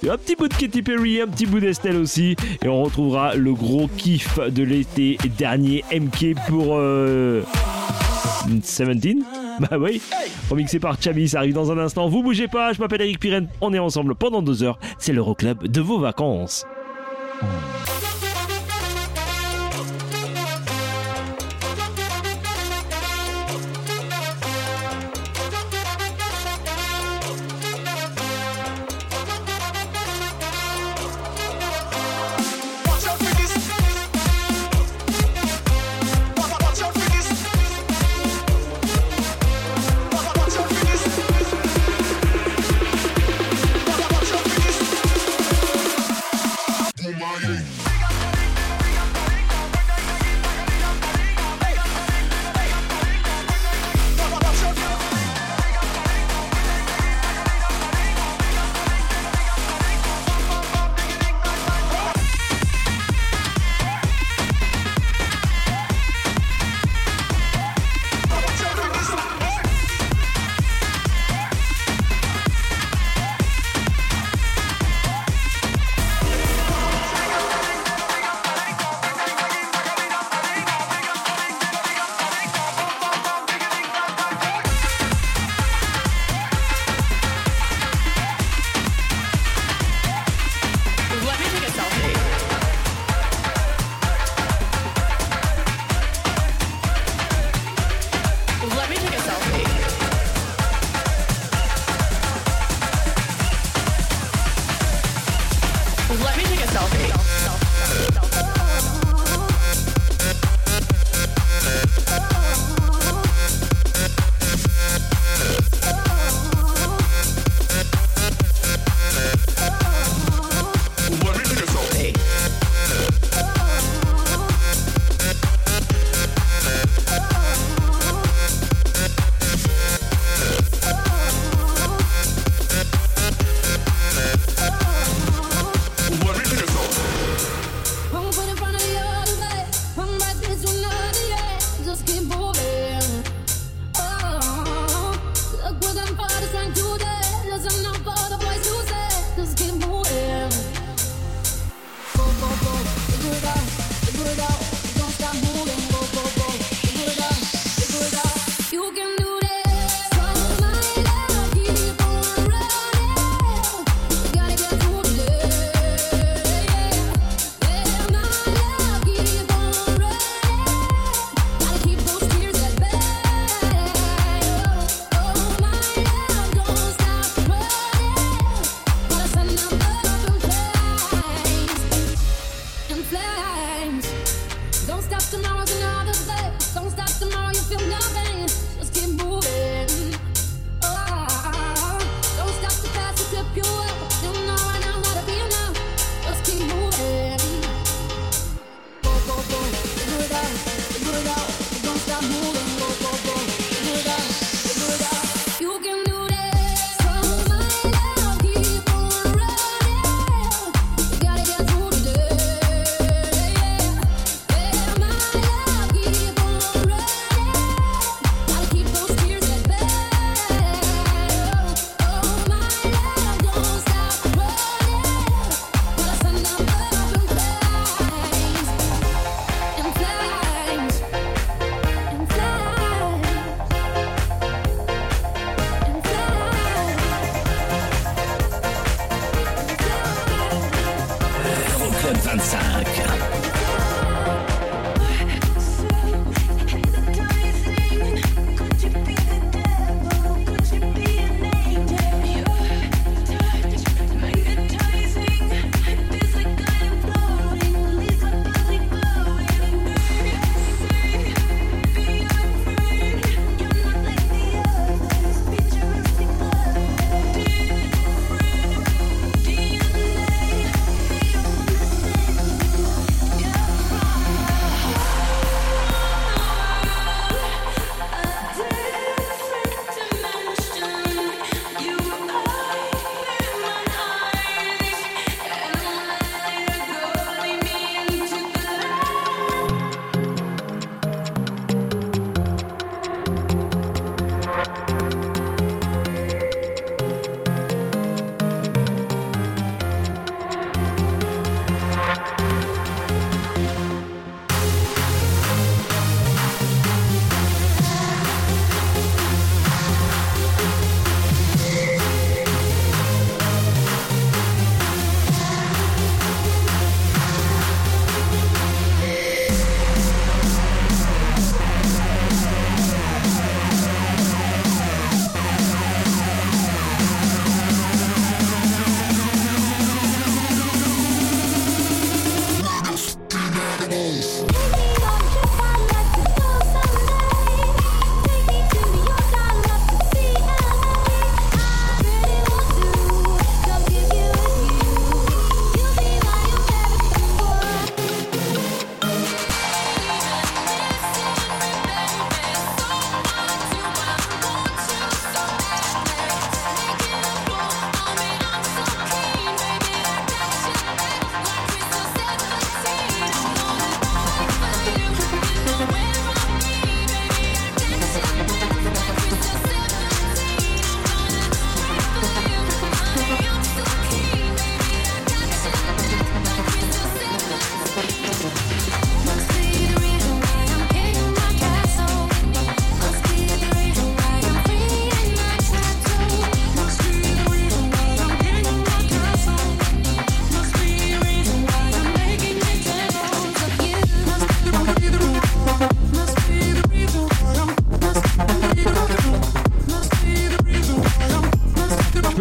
Un 0.10 0.18
petit 0.18 0.38
bout 0.38 0.48
de 0.48 0.54
Katy 0.54 0.84
Perry, 0.84 1.20
un 1.20 1.28
petit 1.28 1.48
bout 1.48 1.60
d'Estelle 1.60 1.98
aussi. 1.98 2.38
Et 2.64 2.70
on 2.70 2.84
retrouvera 2.84 3.36
le 3.36 3.54
gros 3.54 3.90
kiff 3.98 4.40
de 4.40 4.64
l'été 4.64 5.18
dernier, 5.38 5.84
MK, 5.92 6.36
pour. 6.48 6.78
Euh 6.78 7.44
17 8.48 8.90
Bah 9.60 9.78
oui 9.78 10.02
Remixé 10.50 10.80
par 10.80 11.02
Chami. 11.02 11.28
ça 11.28 11.40
arrive 11.40 11.54
dans 11.54 11.72
un 11.72 11.78
instant. 11.78 12.08
Vous 12.08 12.24
bougez 12.24 12.48
pas, 12.48 12.74
je 12.74 12.80
m'appelle 12.80 13.02
Eric 13.02 13.20
Pirenne, 13.20 13.50
on 13.62 13.74
est 13.74 13.80
ensemble 13.80 14.16
pendant 14.16 14.42
deux 14.42 14.64
heures. 14.64 14.80
C'est 14.98 15.14
l'Euroclub 15.14 15.68
de 15.68 15.82
vos 15.82 16.00
vacances. 16.00 16.66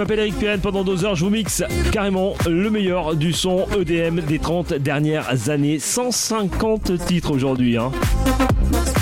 M'appelle 0.09 0.33
Eric 0.41 0.63
pendant 0.63 0.85
deux 0.85 1.05
heures 1.05 1.17
je 1.17 1.25
vous 1.25 1.31
mixe 1.31 1.63
carrément 1.93 2.35
le 2.49 2.71
meilleur 2.71 3.15
du 3.15 3.35
son 3.35 3.67
EDM 3.79 4.21
des 4.21 4.39
30 4.39 4.73
dernières 4.73 5.51
années. 5.51 5.79
150 5.79 7.05
titres 7.05 7.31
aujourd'hui. 7.31 7.77
Hein. 7.77 7.93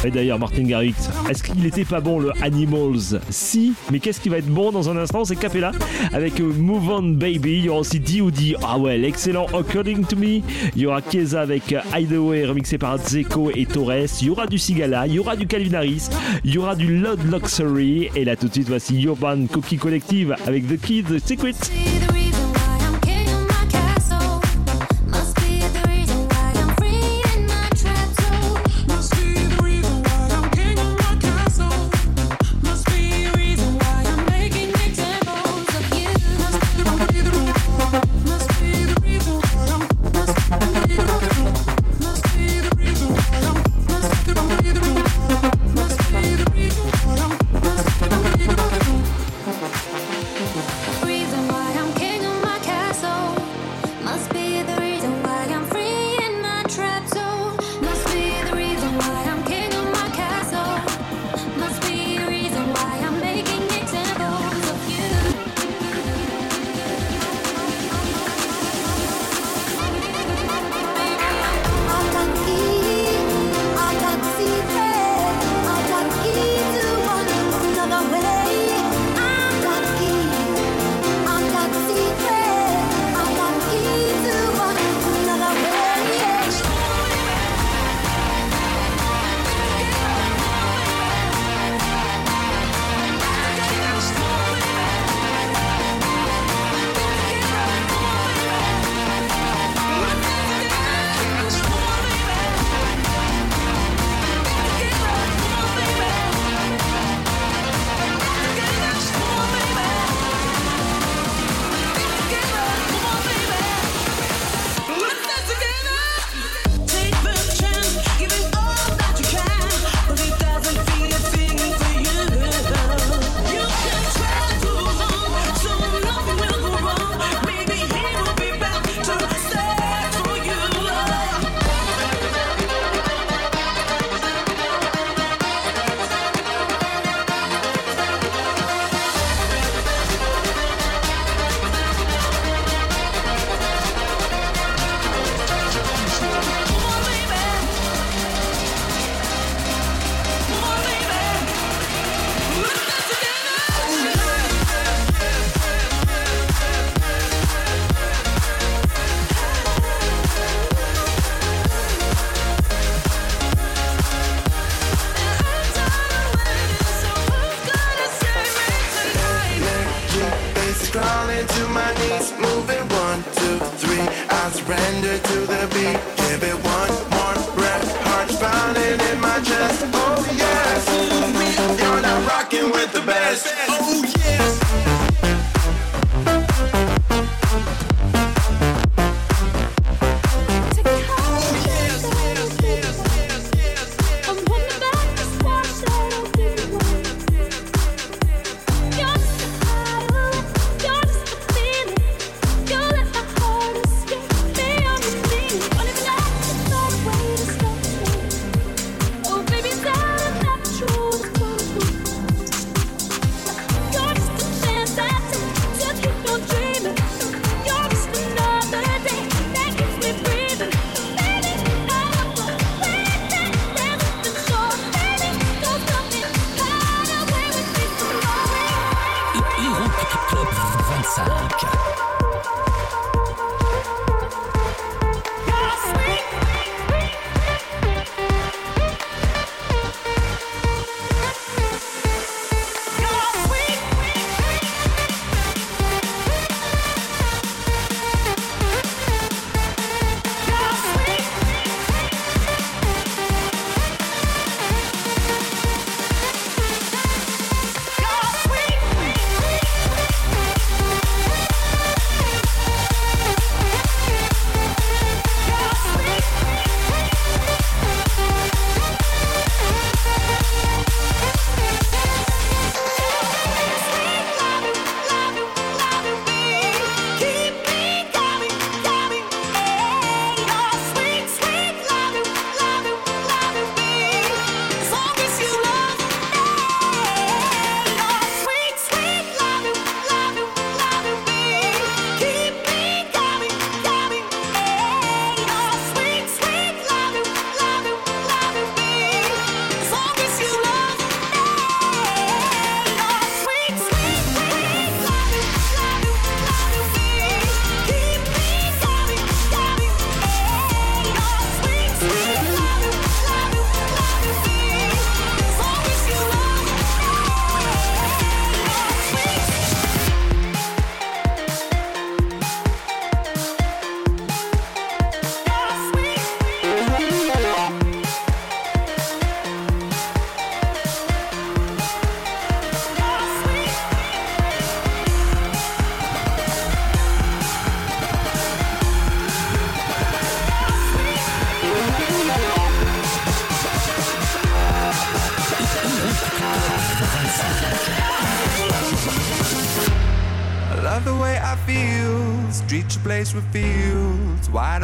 Et 0.06 0.10
d'ailleurs 0.12 0.38
Martin 0.38 0.62
Garrix, 0.62 0.94
est-ce 1.28 1.42
qu'il 1.42 1.60
n'était 1.60 1.84
pas 1.84 2.00
bon 2.00 2.20
le 2.20 2.30
Animals? 2.40 3.20
Si, 3.28 3.72
mais 3.90 3.98
qu'est-ce 3.98 4.20
qui 4.20 4.28
va 4.28 4.38
être 4.38 4.46
bon 4.46 4.70
dans 4.70 4.88
un 4.88 4.96
instant? 4.96 5.24
C'est 5.24 5.34
Capella 5.34 5.72
avec 6.12 6.38
euh, 6.40 6.44
Move 6.44 6.88
On 6.90 7.02
Baby. 7.02 7.58
Il 7.58 7.64
y 7.64 7.68
aura 7.68 7.80
aussi 7.80 7.98
D.O.D. 7.98 8.54
Ah 8.62 8.78
ouais, 8.78 8.98
l'excellent 8.98 9.46
According 9.46 10.04
to 10.04 10.14
Me. 10.16 10.42
Il 10.76 10.82
y 10.82 10.86
aura 10.86 11.02
Keza 11.02 11.40
avec 11.40 11.72
euh, 11.72 11.80
Hideaway 11.92 12.46
remixé 12.46 12.78
par 12.78 12.98
Zeko 12.98 13.50
et 13.52 13.66
Torres. 13.66 14.06
Il 14.20 14.28
y 14.28 14.30
aura 14.30 14.46
du 14.46 14.58
Sigala, 14.58 15.08
il 15.08 15.14
y 15.14 15.18
aura 15.18 15.34
du 15.34 15.48
Calvin 15.48 15.74
Harris, 15.74 16.08
il 16.44 16.54
y 16.54 16.58
aura 16.58 16.76
du 16.76 16.98
Lord 16.98 17.18
Luxury. 17.28 18.08
Et 18.14 18.24
là 18.24 18.36
tout 18.36 18.46
de 18.46 18.52
suite, 18.52 18.68
voici 18.68 19.02
Urban 19.02 19.46
Cookie 19.52 19.78
Collective 19.78 20.36
avec 20.46 20.68
The 20.68 20.80
Kid 20.80 21.18
Secret. 21.18 21.54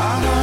I 0.00 0.37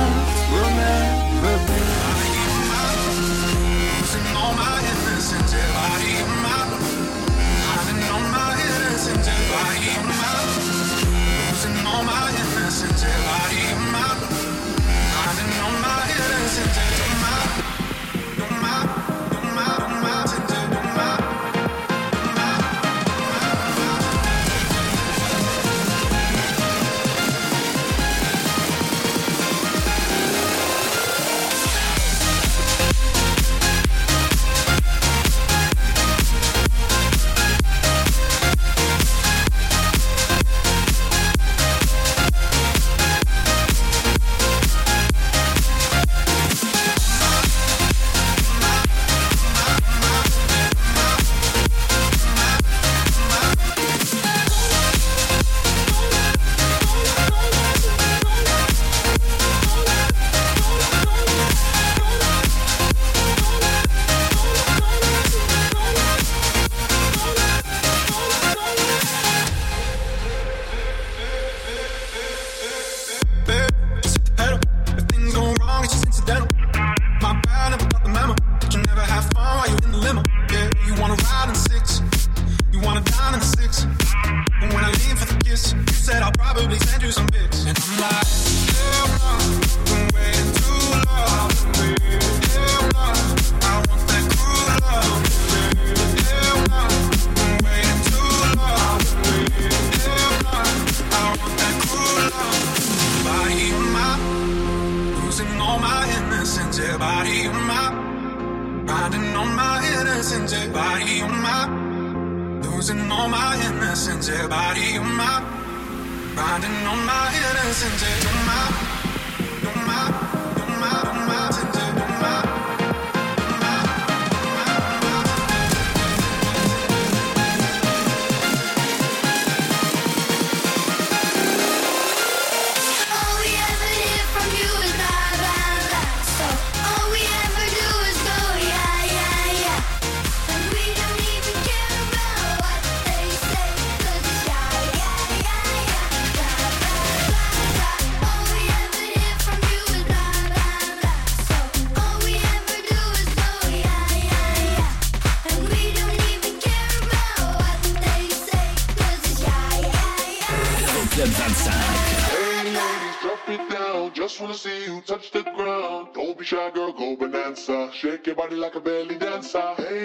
body 168.45 168.57
like 168.57 168.75
a 168.75 168.79
belly 168.79 169.15
dancer. 169.15 169.73
Hey. 169.77 170.04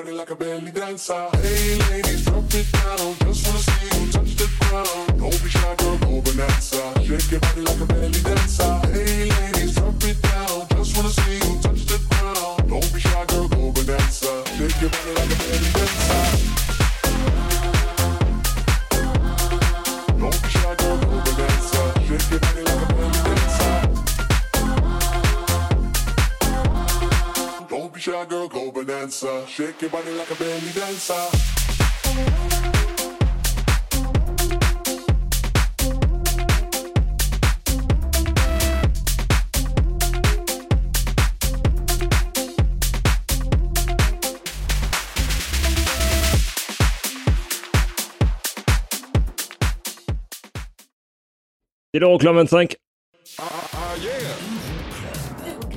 Shake 0.00 0.06
your 0.08 0.16
body 0.16 0.30
like 0.30 0.30
a 0.30 0.36
belly 0.36 0.70
dancer. 0.70 1.39
Euroclub 52.22 52.36
25. 52.36 52.76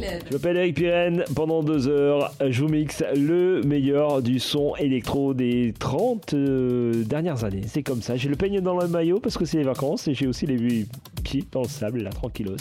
Je 0.02 0.34
m'appelle 0.34 0.58
Eric 0.58 0.76
Pirenne, 0.76 1.24
pendant 1.36 1.64
deux 1.64 1.88
heures, 1.88 2.34
je 2.46 2.62
vous 2.62 2.68
mixe 2.68 3.02
le 3.16 3.62
meilleur 3.62 4.22
du 4.22 4.40
son 4.40 4.76
électro 4.76 5.34
des 5.34 5.74
30 5.80 6.34
euh, 6.34 7.04
dernières 7.06 7.46
années. 7.46 7.62
C'est 7.68 7.84
comme 7.84 8.02
ça, 8.02 8.18
j'ai 8.18 8.28
le 8.28 8.36
peigne 8.36 8.60
dans 8.60 8.78
le 8.78 8.90
maillot 8.90 9.22
parce 9.22 9.38
que 9.38 9.46
c'est 9.46 9.58
les 9.58 9.64
vacances 9.64 10.10
et 10.10 10.14
j'ai 10.14 10.28
aussi 10.28 10.46
les 10.46 10.58
vues 10.58 10.86
pieds 11.24 11.46
dans 11.50 11.62
le 11.62 11.70
sable, 11.70 12.04
là, 12.04 12.10
tranquillos. 12.10 12.58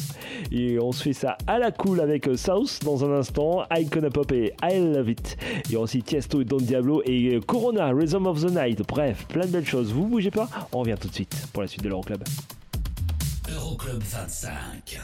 Et 0.52 0.78
on 0.78 0.92
se 0.92 1.02
fait 1.02 1.12
ça 1.12 1.36
à 1.48 1.58
la 1.58 1.72
cool 1.72 2.00
avec 2.00 2.28
South 2.36 2.78
dans 2.84 3.04
un 3.04 3.18
instant, 3.18 3.64
Icona 3.76 4.10
Pop 4.10 4.30
et 4.30 4.52
I 4.62 4.78
Love 4.78 5.10
It. 5.10 5.36
Il 5.66 5.72
y 5.72 5.76
aura 5.76 5.84
aussi 5.84 6.02
Tiesto 6.02 6.40
et 6.40 6.44
Don 6.44 6.58
Diablo 6.58 7.02
et 7.04 7.34
euh, 7.34 7.40
Corona, 7.40 7.88
Rhythm 7.88 8.26
of 8.26 8.44
the 8.44 8.50
Night. 8.50 8.80
Bref, 8.86 9.26
plein 9.26 9.46
de 9.46 9.50
belles 9.50 9.66
choses. 9.66 9.92
Vous 9.92 10.06
bougez 10.06 10.30
pas, 10.30 10.48
on 10.72 10.80
revient 10.80 10.96
tout 11.00 11.08
de 11.08 11.14
suite 11.14 11.48
pour 11.52 11.62
la 11.62 11.68
suite 11.68 11.82
de 11.82 11.88
l'Euroclub. 11.88 12.22
Euroclub 13.54 14.02
25. 14.02 14.98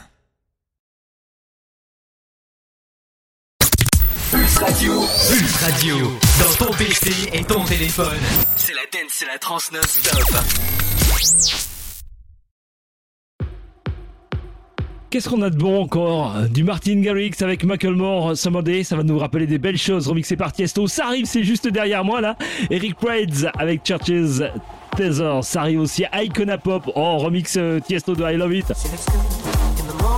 Pulse 4.31 4.57
Radio. 4.57 4.93
Pulse 4.93 5.55
Radio. 5.57 5.95
Dans 6.39 6.65
ton 6.65 6.73
PC 6.73 7.29
et 7.33 7.43
ton 7.43 7.63
téléphone. 7.65 8.17
C'est 8.55 8.73
la 8.73 8.81
dance, 8.91 9.11
c'est 9.11 9.25
la 9.27 9.37
trans 9.37 9.57
non-stop. 9.73 10.35
Qu'est-ce 15.09 15.29
qu'on 15.29 15.41
a 15.41 15.49
de 15.49 15.57
bon 15.57 15.83
encore? 15.83 16.35
Du 16.49 16.63
Martin 16.63 17.01
Garrix 17.01 17.33
avec 17.41 17.63
Macklemore, 17.63 18.37
Someday, 18.37 18.83
ça 18.83 18.95
va 18.95 19.03
nous 19.03 19.19
rappeler 19.19 19.47
des 19.47 19.57
belles 19.57 19.77
choses. 19.77 20.07
Remixé 20.07 20.35
par 20.37 20.53
Tiesto, 20.53 20.87
ça 20.87 21.07
arrive, 21.07 21.25
c'est 21.25 21.43
juste 21.43 21.67
derrière 21.67 22.03
moi 22.03 22.21
là. 22.21 22.35
Eric 22.69 22.95
Prades 22.95 23.51
avec 23.57 23.83
Churches 23.83 24.41
Tether, 24.95 25.39
ça 25.43 25.61
arrive 25.61 25.81
aussi. 25.81 26.05
Icona 26.13 26.57
Pop, 26.57 26.89
oh 26.95 27.17
remix 27.17 27.55
euh, 27.57 27.79
Tiesto 27.79 28.15
de 28.15 28.23
I 28.23 28.37
Love 28.37 28.53
It. 28.53 28.73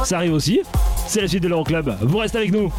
Ça 0.04 0.18
arrive 0.18 0.34
aussi. 0.34 0.62
C'est 1.08 1.22
la 1.22 1.28
suite 1.28 1.44
de 1.44 1.48
l'Euroclub. 1.48 1.94
Vous 2.02 2.18
restez 2.18 2.40
avec 2.40 2.52
nous. 2.52 2.72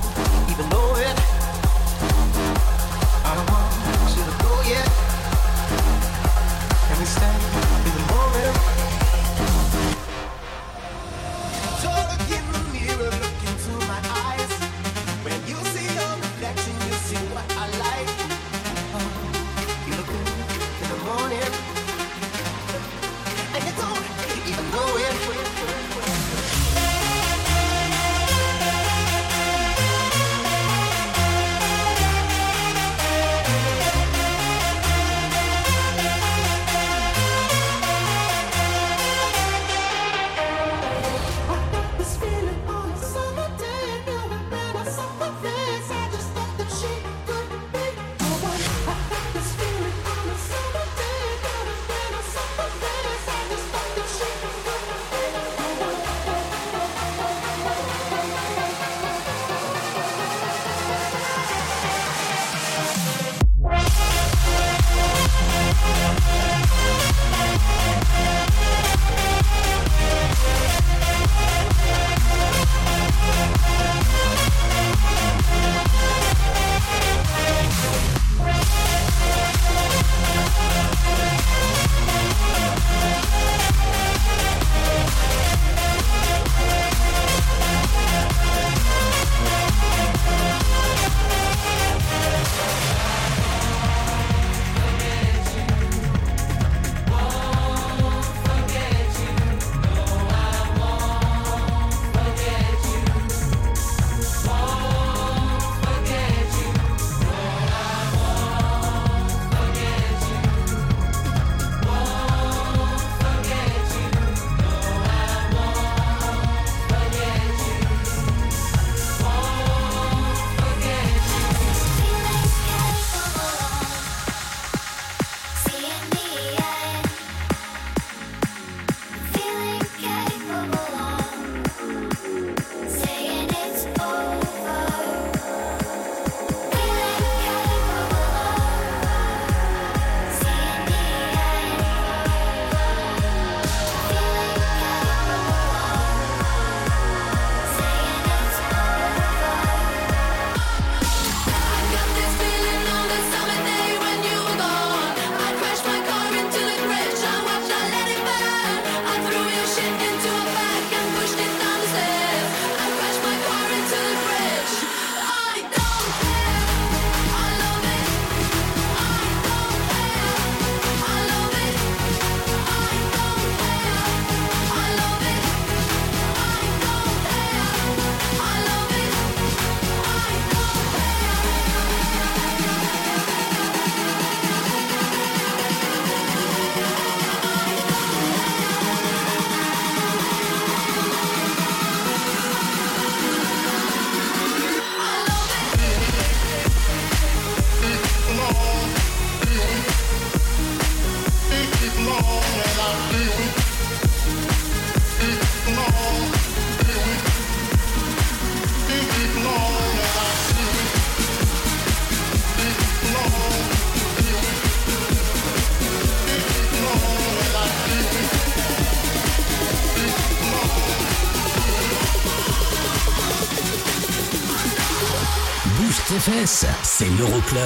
SFS, 226.44 226.66
c'est 226.82 227.09
l'Euroclub. 227.19 227.62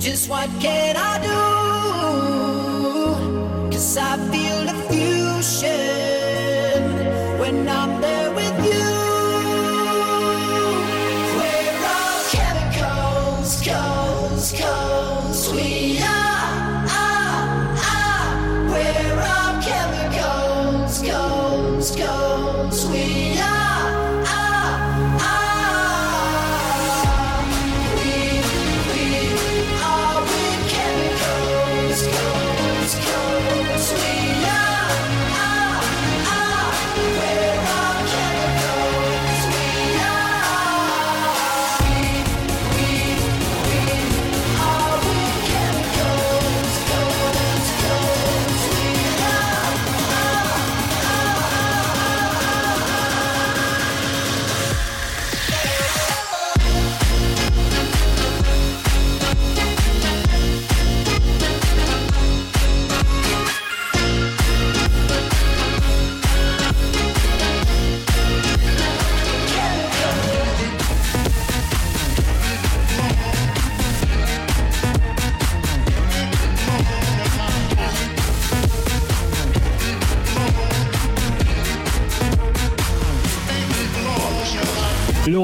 Just 0.00 0.28
what 0.28 0.48
can 0.60 0.96
I 0.96 1.20
do? 1.22 1.57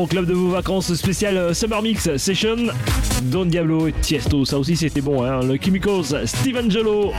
L'Euroclub 0.05 0.27
de 0.27 0.35
vos 0.35 0.49
vacances 0.51 0.93
spécial 0.93 1.39
euh, 1.39 1.55
Summer 1.55 1.81
Mix 1.81 2.15
Session. 2.19 2.57
Don 3.23 3.47
Diablo 3.47 3.89
et 3.89 3.93
Tiesto, 4.03 4.45
ça 4.45 4.59
aussi 4.59 4.77
c'était 4.77 5.01
bon. 5.01 5.23
Hein. 5.23 5.41
Le 5.41 5.57
Chemicals, 5.57 6.27
Steve 6.27 6.59
Angelo, 6.63 7.11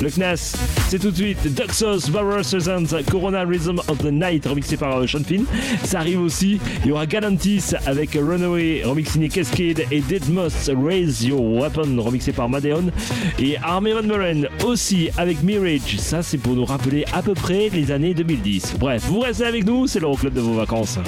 le 0.00 0.08
Knas. 0.08 0.56
C'est 0.88 0.98
tout 0.98 1.10
de 1.10 1.16
suite 1.16 1.54
Duxos, 1.54 2.10
Barbara 2.10 2.42
Streisand, 2.42 2.86
Corona 3.10 3.44
Rhythm 3.44 3.80
of 3.88 3.98
the 3.98 4.10
Night, 4.10 4.46
remixé 4.46 4.78
par 4.78 4.96
euh, 4.96 5.06
Sean 5.06 5.22
Finn. 5.22 5.44
Ça 5.84 5.98
arrive 5.98 6.22
aussi. 6.22 6.58
Il 6.82 6.88
y 6.88 6.92
aura 6.92 7.04
Galantis 7.04 7.74
avec 7.84 8.14
Runaway, 8.14 8.84
remix 8.84 9.10
signé 9.10 9.28
Cascade, 9.28 9.82
et 9.90 10.00
Deadmoss, 10.00 10.70
Raise 10.82 11.22
Your 11.22 11.42
Weapon, 11.42 12.00
remixé 12.00 12.32
par 12.32 12.48
Madeon. 12.48 12.90
Et 13.38 13.58
Army 13.58 13.92
Van 13.92 14.02
Buren 14.02 14.48
aussi 14.64 15.10
avec 15.18 15.42
Mirage. 15.42 15.98
Ça, 15.98 16.22
c'est 16.22 16.38
pour 16.38 16.54
nous 16.54 16.64
rappeler 16.64 17.04
à 17.12 17.20
peu 17.20 17.34
près 17.34 17.68
les 17.68 17.90
années 17.90 18.14
2010. 18.14 18.76
Bref, 18.78 19.04
vous 19.08 19.20
restez 19.20 19.44
avec 19.44 19.66
nous, 19.66 19.86
c'est 19.86 20.00
l'Euroclub 20.00 20.32
de 20.32 20.40
vos 20.40 20.54
vacances. 20.54 20.98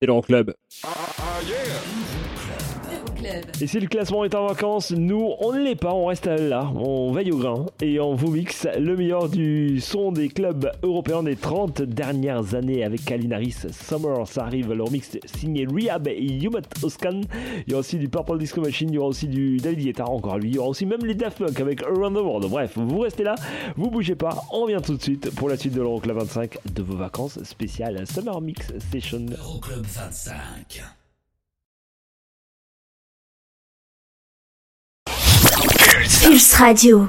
C'est 0.00 0.06
l'Euroclub. 0.06 0.54
Et 3.62 3.66
si 3.66 3.78
le 3.78 3.88
classement 3.88 4.24
est 4.24 4.34
en 4.34 4.46
vacances, 4.46 4.90
nous, 4.90 5.32
on 5.38 5.52
ne 5.52 5.62
l'est 5.62 5.74
pas, 5.74 5.92
on 5.92 6.06
reste 6.06 6.24
là, 6.24 6.72
on 6.74 7.12
veille 7.12 7.30
au 7.30 7.36
grain 7.36 7.66
et 7.82 8.00
on 8.00 8.14
vous 8.14 8.30
mixe 8.30 8.66
le 8.78 8.96
meilleur 8.96 9.28
du 9.28 9.80
son 9.80 10.12
des 10.12 10.28
clubs 10.28 10.72
européens 10.82 11.22
des 11.22 11.36
30 11.36 11.82
dernières 11.82 12.54
années 12.54 12.84
avec 12.84 13.04
Kalinaris 13.04 13.66
Summer. 13.70 14.26
Ça 14.26 14.44
arrive, 14.44 14.72
leur 14.72 14.90
mix 14.90 15.18
signé 15.26 15.66
Rehab 15.66 16.08
et 16.08 16.24
Yumat 16.24 16.62
Oskan. 16.82 17.20
Il 17.66 17.70
y 17.70 17.74
aura 17.74 17.80
aussi 17.80 17.98
du 17.98 18.08
Purple 18.08 18.38
Disco 18.38 18.62
Machine, 18.62 18.88
il 18.88 18.94
y 18.94 18.98
aura 18.98 19.08
aussi 19.08 19.28
du 19.28 19.58
David 19.58 19.84
Guetta, 19.84 20.06
encore 20.06 20.38
lui. 20.38 20.48
Il 20.48 20.54
y 20.56 20.58
aura 20.58 20.68
aussi 20.68 20.86
même 20.86 21.04
les 21.04 21.14
Daft 21.14 21.44
Punk 21.44 21.60
avec 21.60 21.82
Around 21.82 22.16
the 22.16 22.20
World. 22.20 22.48
Bref, 22.48 22.72
vous 22.76 23.00
restez 23.00 23.24
là, 23.24 23.34
vous 23.76 23.90
bougez 23.90 24.14
pas, 24.14 24.42
on 24.52 24.62
revient 24.62 24.80
tout 24.82 24.96
de 24.96 25.02
suite 25.02 25.34
pour 25.34 25.50
la 25.50 25.58
suite 25.58 25.74
de 25.74 25.82
l'Euroclub 25.82 26.16
25 26.16 26.56
de 26.74 26.82
vos 26.82 26.96
vacances 26.96 27.42
spéciales 27.42 28.06
Summer 28.06 28.40
Mix 28.40 28.72
Session. 28.90 29.26
Euroclub 29.38 29.84
25. 29.84 30.99
Pulse 35.92 36.54
Radio. 36.54 37.08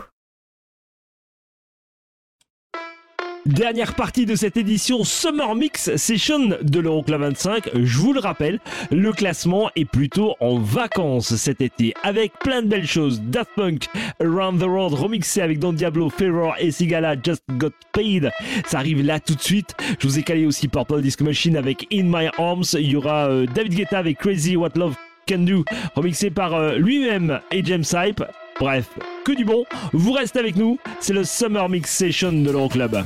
Dernière 3.45 3.93
partie 3.93 4.25
de 4.25 4.33
cette 4.33 4.57
édition 4.57 5.03
Summer 5.03 5.53
Mix 5.53 5.95
Session 5.97 6.57
de 6.59 6.79
l'Euroclub 6.79 7.21
25. 7.21 7.69
Je 7.75 7.97
vous 7.99 8.11
le 8.11 8.19
rappelle, 8.19 8.59
le 8.89 9.11
classement 9.11 9.69
est 9.75 9.85
plutôt 9.85 10.35
en 10.39 10.57
vacances 10.57 11.35
cet 11.35 11.61
été 11.61 11.93
avec 12.01 12.33
plein 12.39 12.63
de 12.63 12.69
belles 12.69 12.87
choses. 12.87 13.21
Daft 13.21 13.51
Punk, 13.55 13.87
Around 14.19 14.59
the 14.59 14.65
World 14.65 14.95
remixé 14.95 15.41
avec 15.41 15.59
Don 15.59 15.73
Diablo, 15.73 16.09
Ferrer 16.09 16.53
et 16.59 16.71
Sigala, 16.71 17.15
Just 17.23 17.43
Got 17.51 17.73
Paid. 17.93 18.31
Ça 18.65 18.79
arrive 18.79 19.05
là 19.05 19.19
tout 19.19 19.35
de 19.35 19.43
suite. 19.43 19.75
Je 19.99 20.07
vous 20.07 20.17
ai 20.17 20.23
calé 20.23 20.47
aussi 20.47 20.67
Purple 20.67 21.01
Disco 21.01 21.23
Machine 21.23 21.55
avec 21.55 21.85
In 21.93 22.05
My 22.05 22.29
Arms. 22.39 22.65
Il 22.73 22.89
y 22.89 22.95
aura 22.95 23.27
euh, 23.27 23.45
David 23.45 23.75
Guetta 23.75 23.99
avec 23.99 24.17
Crazy 24.17 24.55
What 24.55 24.71
Love 24.75 24.95
Can 25.29 25.39
Do 25.39 25.65
remixé 25.93 26.31
par 26.31 26.55
euh, 26.55 26.77
lui-même 26.77 27.41
et 27.51 27.63
James 27.63 27.83
Hype. 27.93 28.23
Bref, 28.59 28.89
que 29.25 29.31
du 29.31 29.45
bon. 29.45 29.65
Vous 29.93 30.11
restez 30.11 30.39
avec 30.39 30.55
nous. 30.55 30.77
C'est 30.99 31.13
le 31.13 31.23
Summer 31.23 31.67
Mix 31.69 31.91
Session 31.91 32.31
de 32.31 32.51
l'Euroclub. 32.51 33.03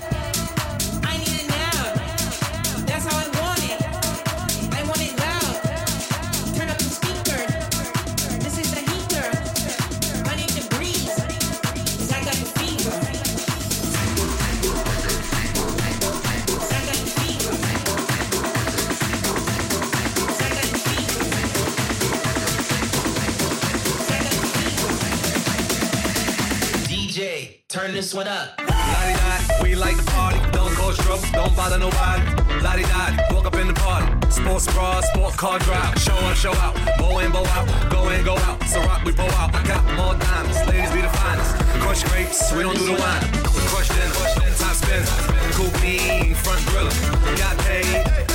One 28.16 28.28
up. 28.30 28.58
La-di-da, 28.60 29.64
we 29.64 29.76
like 29.76 29.98
to 29.98 30.04
party. 30.04 30.40
Don't 30.52 30.74
cause 30.76 30.98
trouble, 31.00 31.26
don't 31.34 31.54
bother 31.56 31.78
nobody. 31.78 32.24
La-di-da, 32.64 33.18
walk 33.34 33.46
up 33.46 33.56
in 33.56 33.68
the 33.68 33.74
party. 33.74 34.08
Sports 34.30 34.68
bra, 34.74 35.02
sport 35.02 35.36
car 35.36 35.60
drive. 35.60 36.00
Show 36.00 36.14
up, 36.14 36.38
show 36.38 36.54
out. 36.54 36.76
Bow 36.98 37.20
in, 37.20 37.32
bow 37.32 37.46
out. 37.46 37.68
Go 37.92 38.10
in, 38.10 38.24
go 38.24 38.38
out. 38.38 38.64
So 38.64 38.80
rock, 38.82 39.04
we 39.04 39.12
bow 39.12 39.28
out. 39.36 39.54
I 39.54 39.64
got 39.68 39.84
more 39.98 40.16
diamonds. 40.16 40.66
Ladies 40.66 40.92
be 40.92 41.02
the 41.02 41.10
finest. 41.10 41.56
Crush 41.82 42.04
grapes, 42.06 42.54
we 42.54 42.64
don't 42.64 42.78
do 42.78 42.86
the 42.86 42.94
wine. 42.94 43.24
Crush 43.72 43.90
dinner, 43.90 44.14
top 44.60 44.76
spin. 44.76 45.04
Coupe 45.52 45.82
bean, 45.82 46.36
front 46.36 46.62
griller. 46.62 47.38
Got 47.38 47.58
paid. 47.66 48.35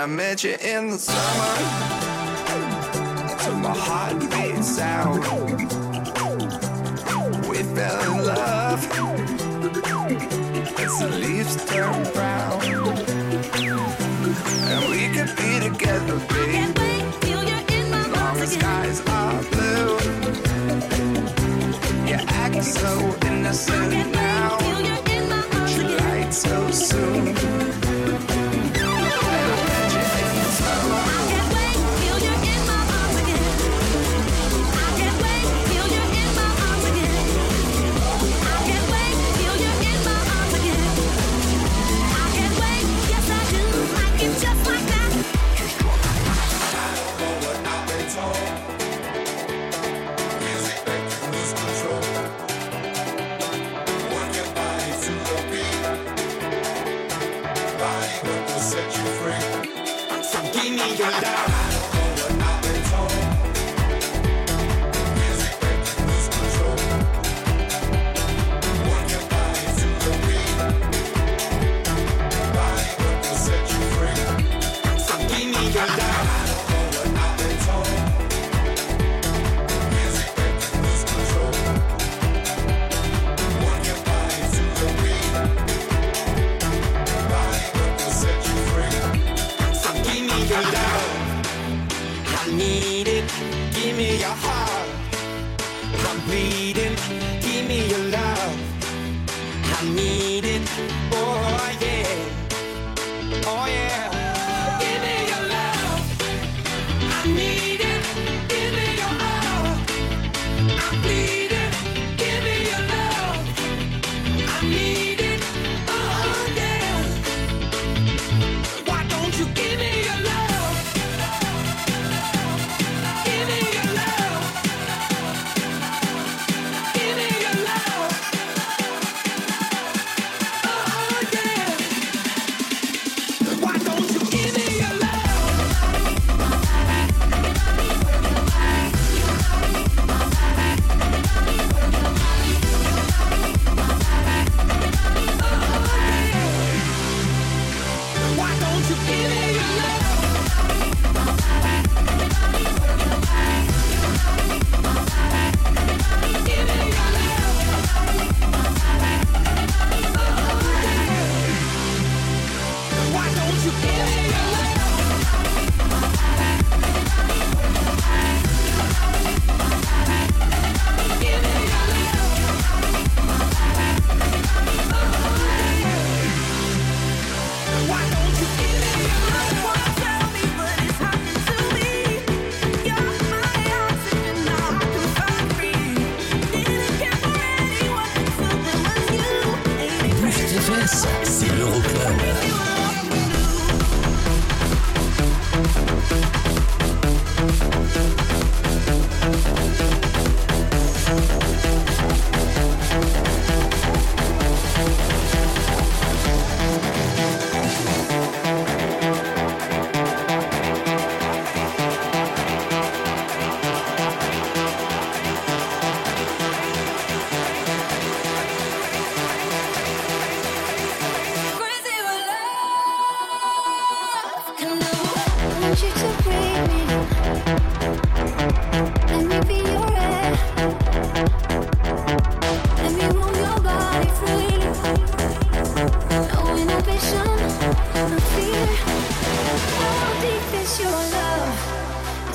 I 0.00 0.06
met 0.06 0.42
you 0.42 0.56
in 0.62 0.88
the 0.88 0.98
summer, 0.98 1.56
to 3.44 3.50
my 3.56 3.74
heartbeat 3.76 4.64
sound, 4.64 5.24
we 7.46 7.58
fell 7.74 8.00
in 8.00 8.24
love. 8.24 8.80
As 10.80 10.98
the 11.00 11.08
leaves 11.20 11.54
turn 11.66 12.02
brown, 12.14 12.62
and 14.70 14.82
we 14.88 15.00
could 15.14 15.36
be 15.36 15.50
together, 15.68 16.18
i 16.30 16.72
baby. 16.72 17.04
Long 18.16 18.38
as 18.38 18.52
skies 18.54 19.00
are 19.06 19.42
blue, 19.52 19.98
you 22.08 22.16
act 22.26 22.64
so 22.64 23.14
innocent 23.26 24.29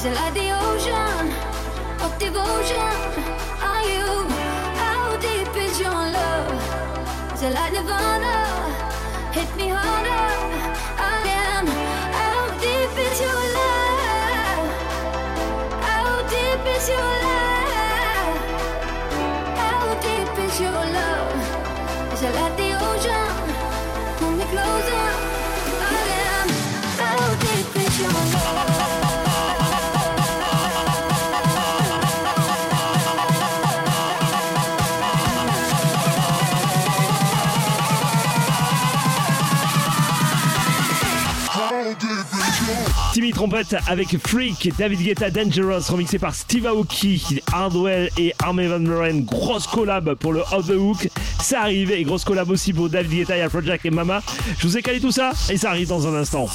Is 0.05 0.13
like 0.13 0.33
the 0.35 0.51
ocean 0.51 1.25
devotion? 2.19 2.77
Are 3.69 3.83
you? 3.89 4.29
How 4.77 5.17
deep 5.17 5.55
is 5.57 5.79
your 5.79 5.89
love? 5.89 7.41
Hit 9.33 9.49
me 9.57 9.69
harder. 9.69 10.27
How 12.19 12.41
deep 12.61 12.95
is 13.07 13.19
your 13.19 13.41
love? 13.57 14.67
How 15.87 16.21
deep 16.33 16.65
is 16.75 16.87
your 16.87 17.11
love? 17.25 18.37
How 19.57 19.85
deep 20.05 20.37
is 20.45 20.59
your 20.61 20.81
love? 20.97 21.33
Like 22.21 22.55
the 22.57 22.69
ocean? 22.89 23.54
Trompette 43.31 43.75
avec 43.87 44.17
Freak, 44.25 44.71
David 44.77 45.01
Guetta 45.01 45.29
Dangerous, 45.29 45.89
remixé 45.89 46.19
par 46.19 46.33
Steve 46.33 46.67
Aoki, 46.67 47.41
Hardwell 47.51 48.09
et 48.17 48.33
Armin 48.43 48.67
Van 48.67 48.79
Buren. 48.79 49.25
Grosse 49.25 49.67
collab 49.67 50.13
pour 50.15 50.33
le 50.33 50.41
Off 50.51 50.67
the 50.67 50.75
Hook. 50.75 51.09
Ça 51.41 51.61
arrive 51.61 51.91
et 51.91 52.03
grosse 52.03 52.23
collab 52.23 52.49
aussi 52.49 52.73
pour 52.73 52.89
David 52.89 53.27
Guetta, 53.27 53.49
Project 53.49 53.85
et 53.85 53.91
Mama. 53.91 54.21
Je 54.57 54.67
vous 54.67 54.77
ai 54.77 54.81
calé 54.81 54.99
tout 54.99 55.11
ça 55.11 55.31
et 55.49 55.57
ça 55.57 55.69
arrive 55.69 55.87
dans 55.87 56.07
un 56.07 56.15
instant. 56.15 56.47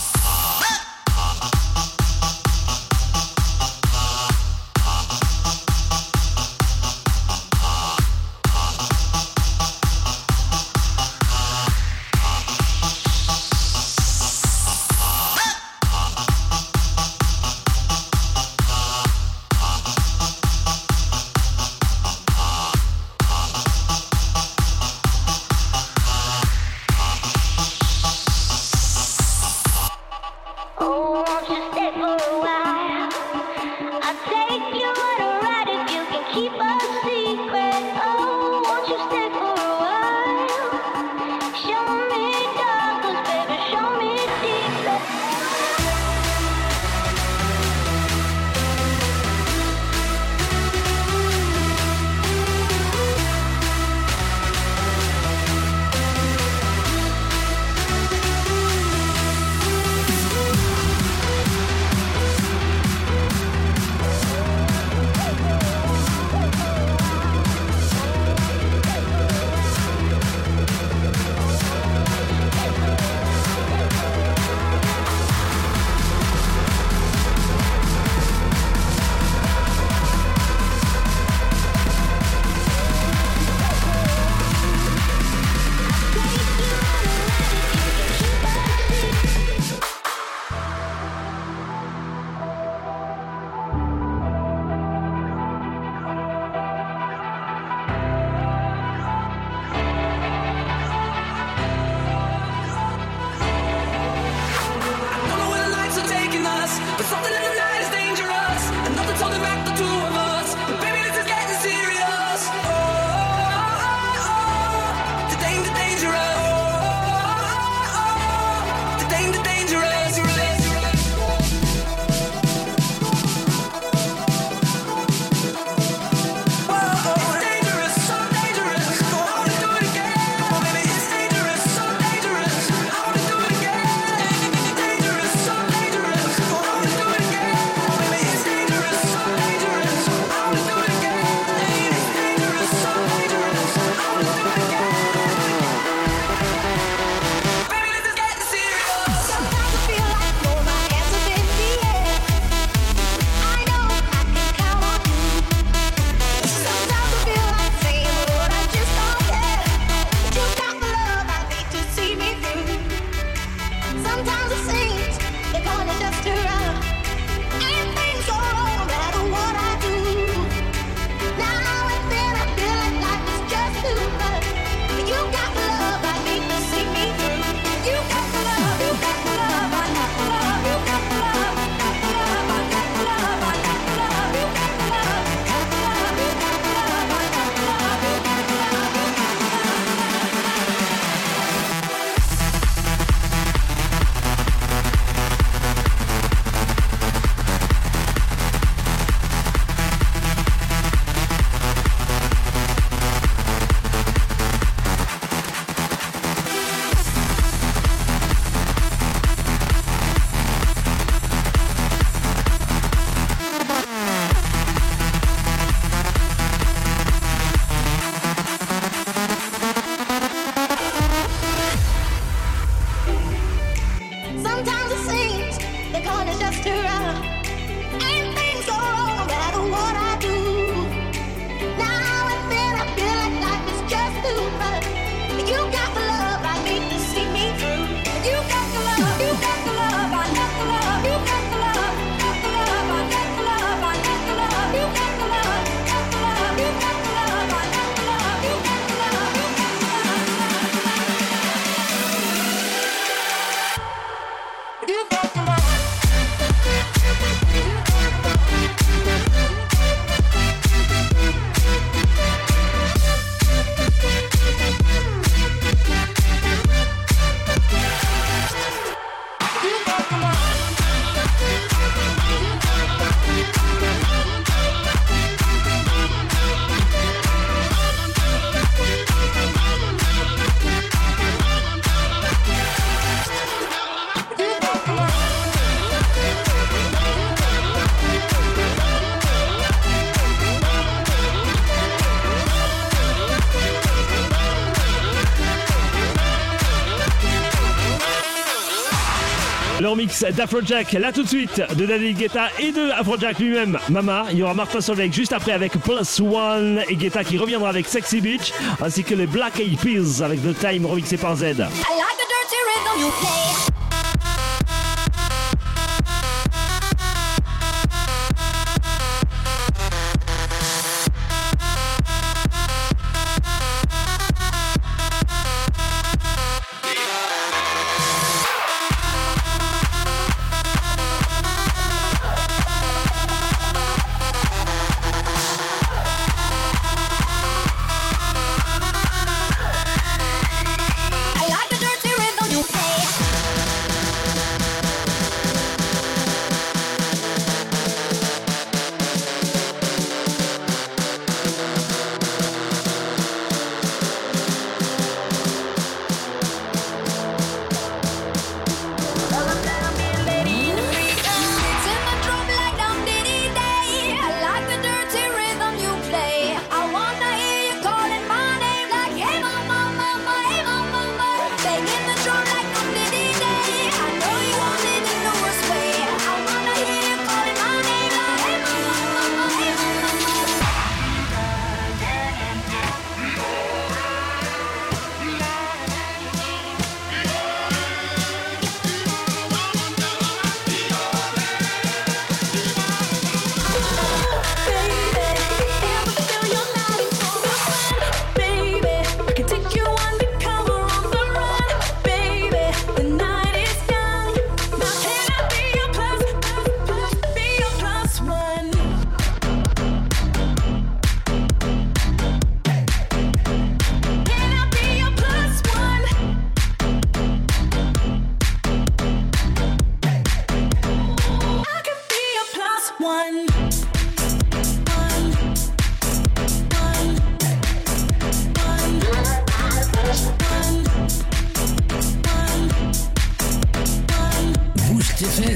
d'Afrojack. 300.25 300.93
Là 300.93 301.13
tout 301.13 301.23
de 301.23 301.29
suite 301.29 301.63
de 301.77 301.87
David 301.87 302.19
Guetta 302.19 302.49
et 302.59 302.73
de 302.73 302.91
Afrojack 302.91 303.39
lui-même. 303.39 303.79
Mama 303.89 304.27
il 304.31 304.39
y 304.39 304.43
aura 304.43 304.55
Martin 304.55 304.81
Solveig 304.81 305.13
juste 305.13 305.33
après 305.33 305.53
avec 305.53 305.73
Plus 305.73 306.21
One 306.21 306.83
et 306.89 306.97
Guetta 306.97 307.25
qui 307.25 307.39
reviendra 307.39 307.69
avec 307.69 307.87
Sexy 307.87 308.21
Beach 308.21 308.53
ainsi 308.81 309.05
que 309.05 309.15
les 309.15 309.27
Black 309.27 309.61
Eyed 309.61 309.79
Peas 309.79 310.23
avec 310.25 310.43
The 310.43 310.59
Time 310.59 310.87
remixé 310.87 311.17
par 311.17 311.37
Z. 311.37 311.45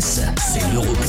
C'est 0.01 0.73
l'Europe 0.73 1.04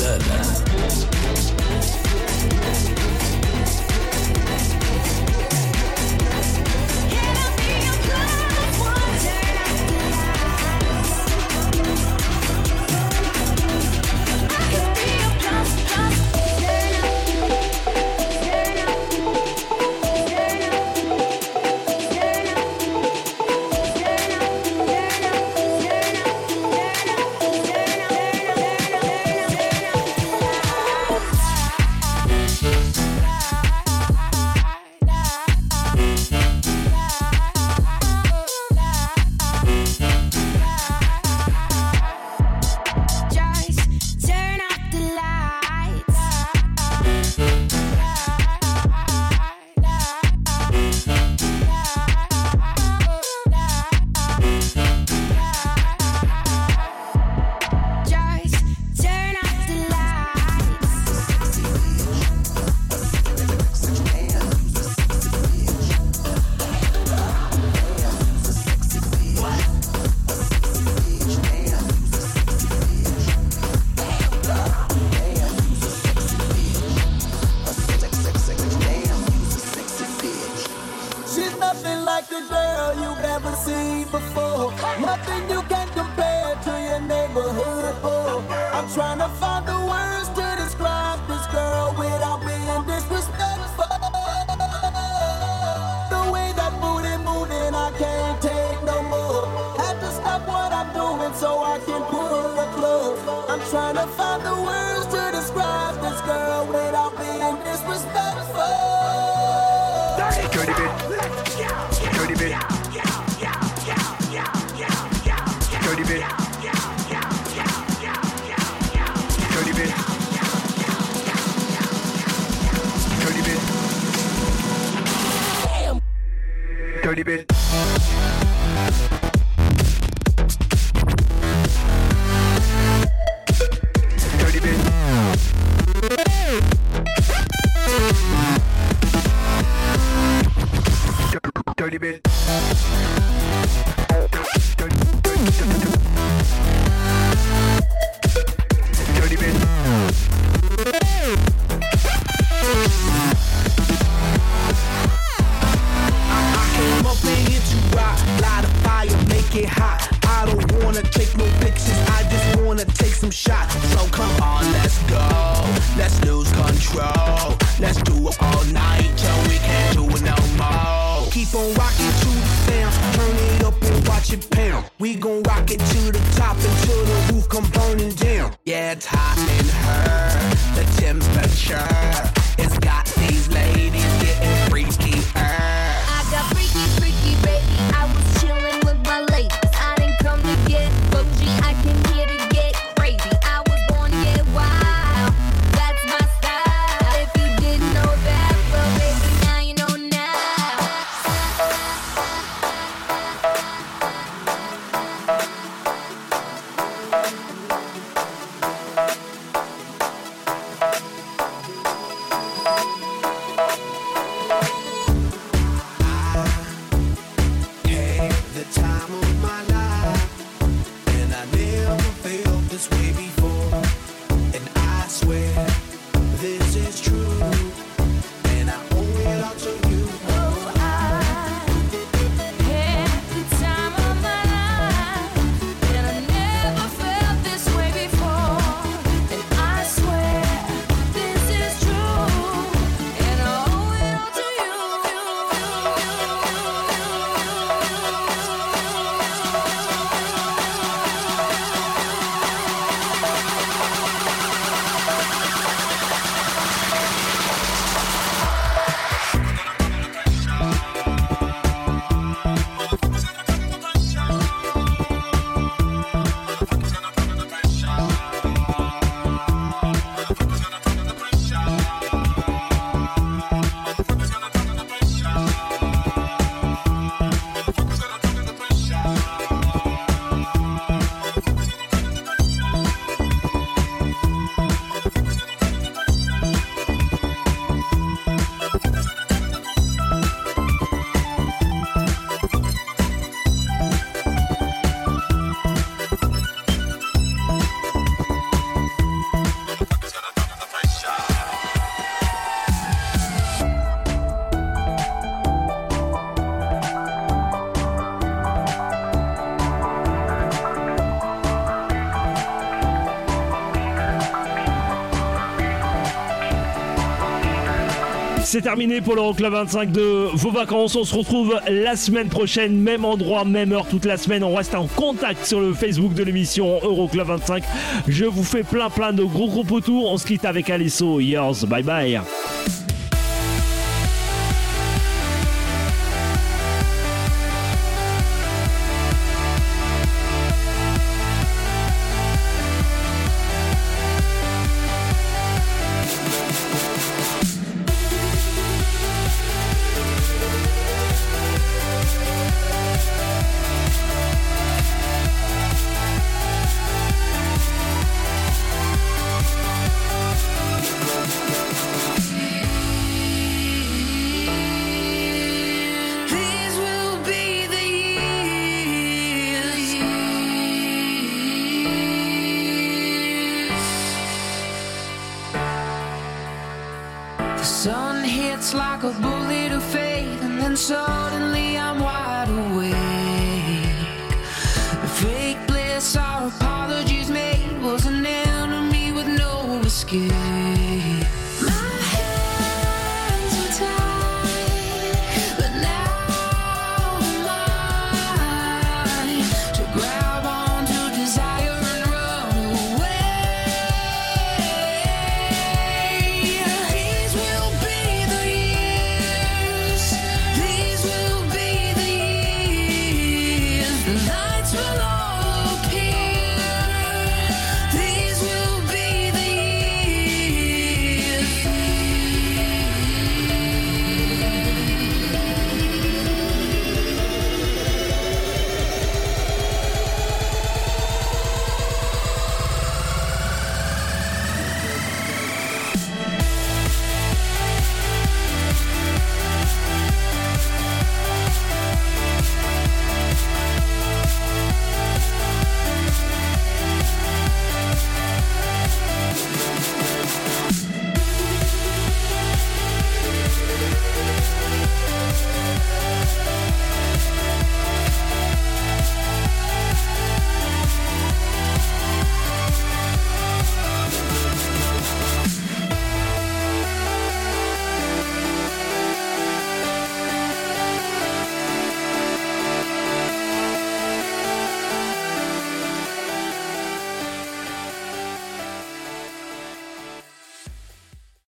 C'est 318.56 318.61
terminé 318.61 319.02
pour 319.02 319.15
l'Euroclub 319.15 319.52
25 319.52 319.91
de 319.91 320.30
vos 320.34 320.49
vacances. 320.49 320.95
On 320.95 321.03
se 321.03 321.14
retrouve 321.14 321.60
la 321.69 321.98
semaine 321.98 322.30
prochaine, 322.30 322.73
même 322.73 323.03
endroit, 323.03 323.44
même 323.44 323.73
heure, 323.73 323.86
toute 323.86 324.06
la 324.06 324.15
semaine. 324.15 324.45
On 324.45 324.56
reste 324.56 324.73
en 324.76 324.88
contact 324.88 325.45
sur 325.45 325.60
le 325.60 325.73
Facebook 325.73 326.14
de 326.14 326.23
l'émission 326.23 326.80
Euroclub 326.82 327.27
25. 327.27 327.65
Je 328.07 328.23
vous 328.23 328.45
fais 328.45 328.64
plein 328.64 328.90
plein 328.90 329.11
de 329.11 329.26
gros 329.26 329.49
gros 329.49 329.65
autour. 329.76 330.10
On 330.10 330.18
se 330.18 330.26
quitte 330.26 330.45
avec 330.45 330.69
Alisso. 330.69 331.19
yours, 331.19 331.65
bye 331.65 331.84
bye. 331.84 332.22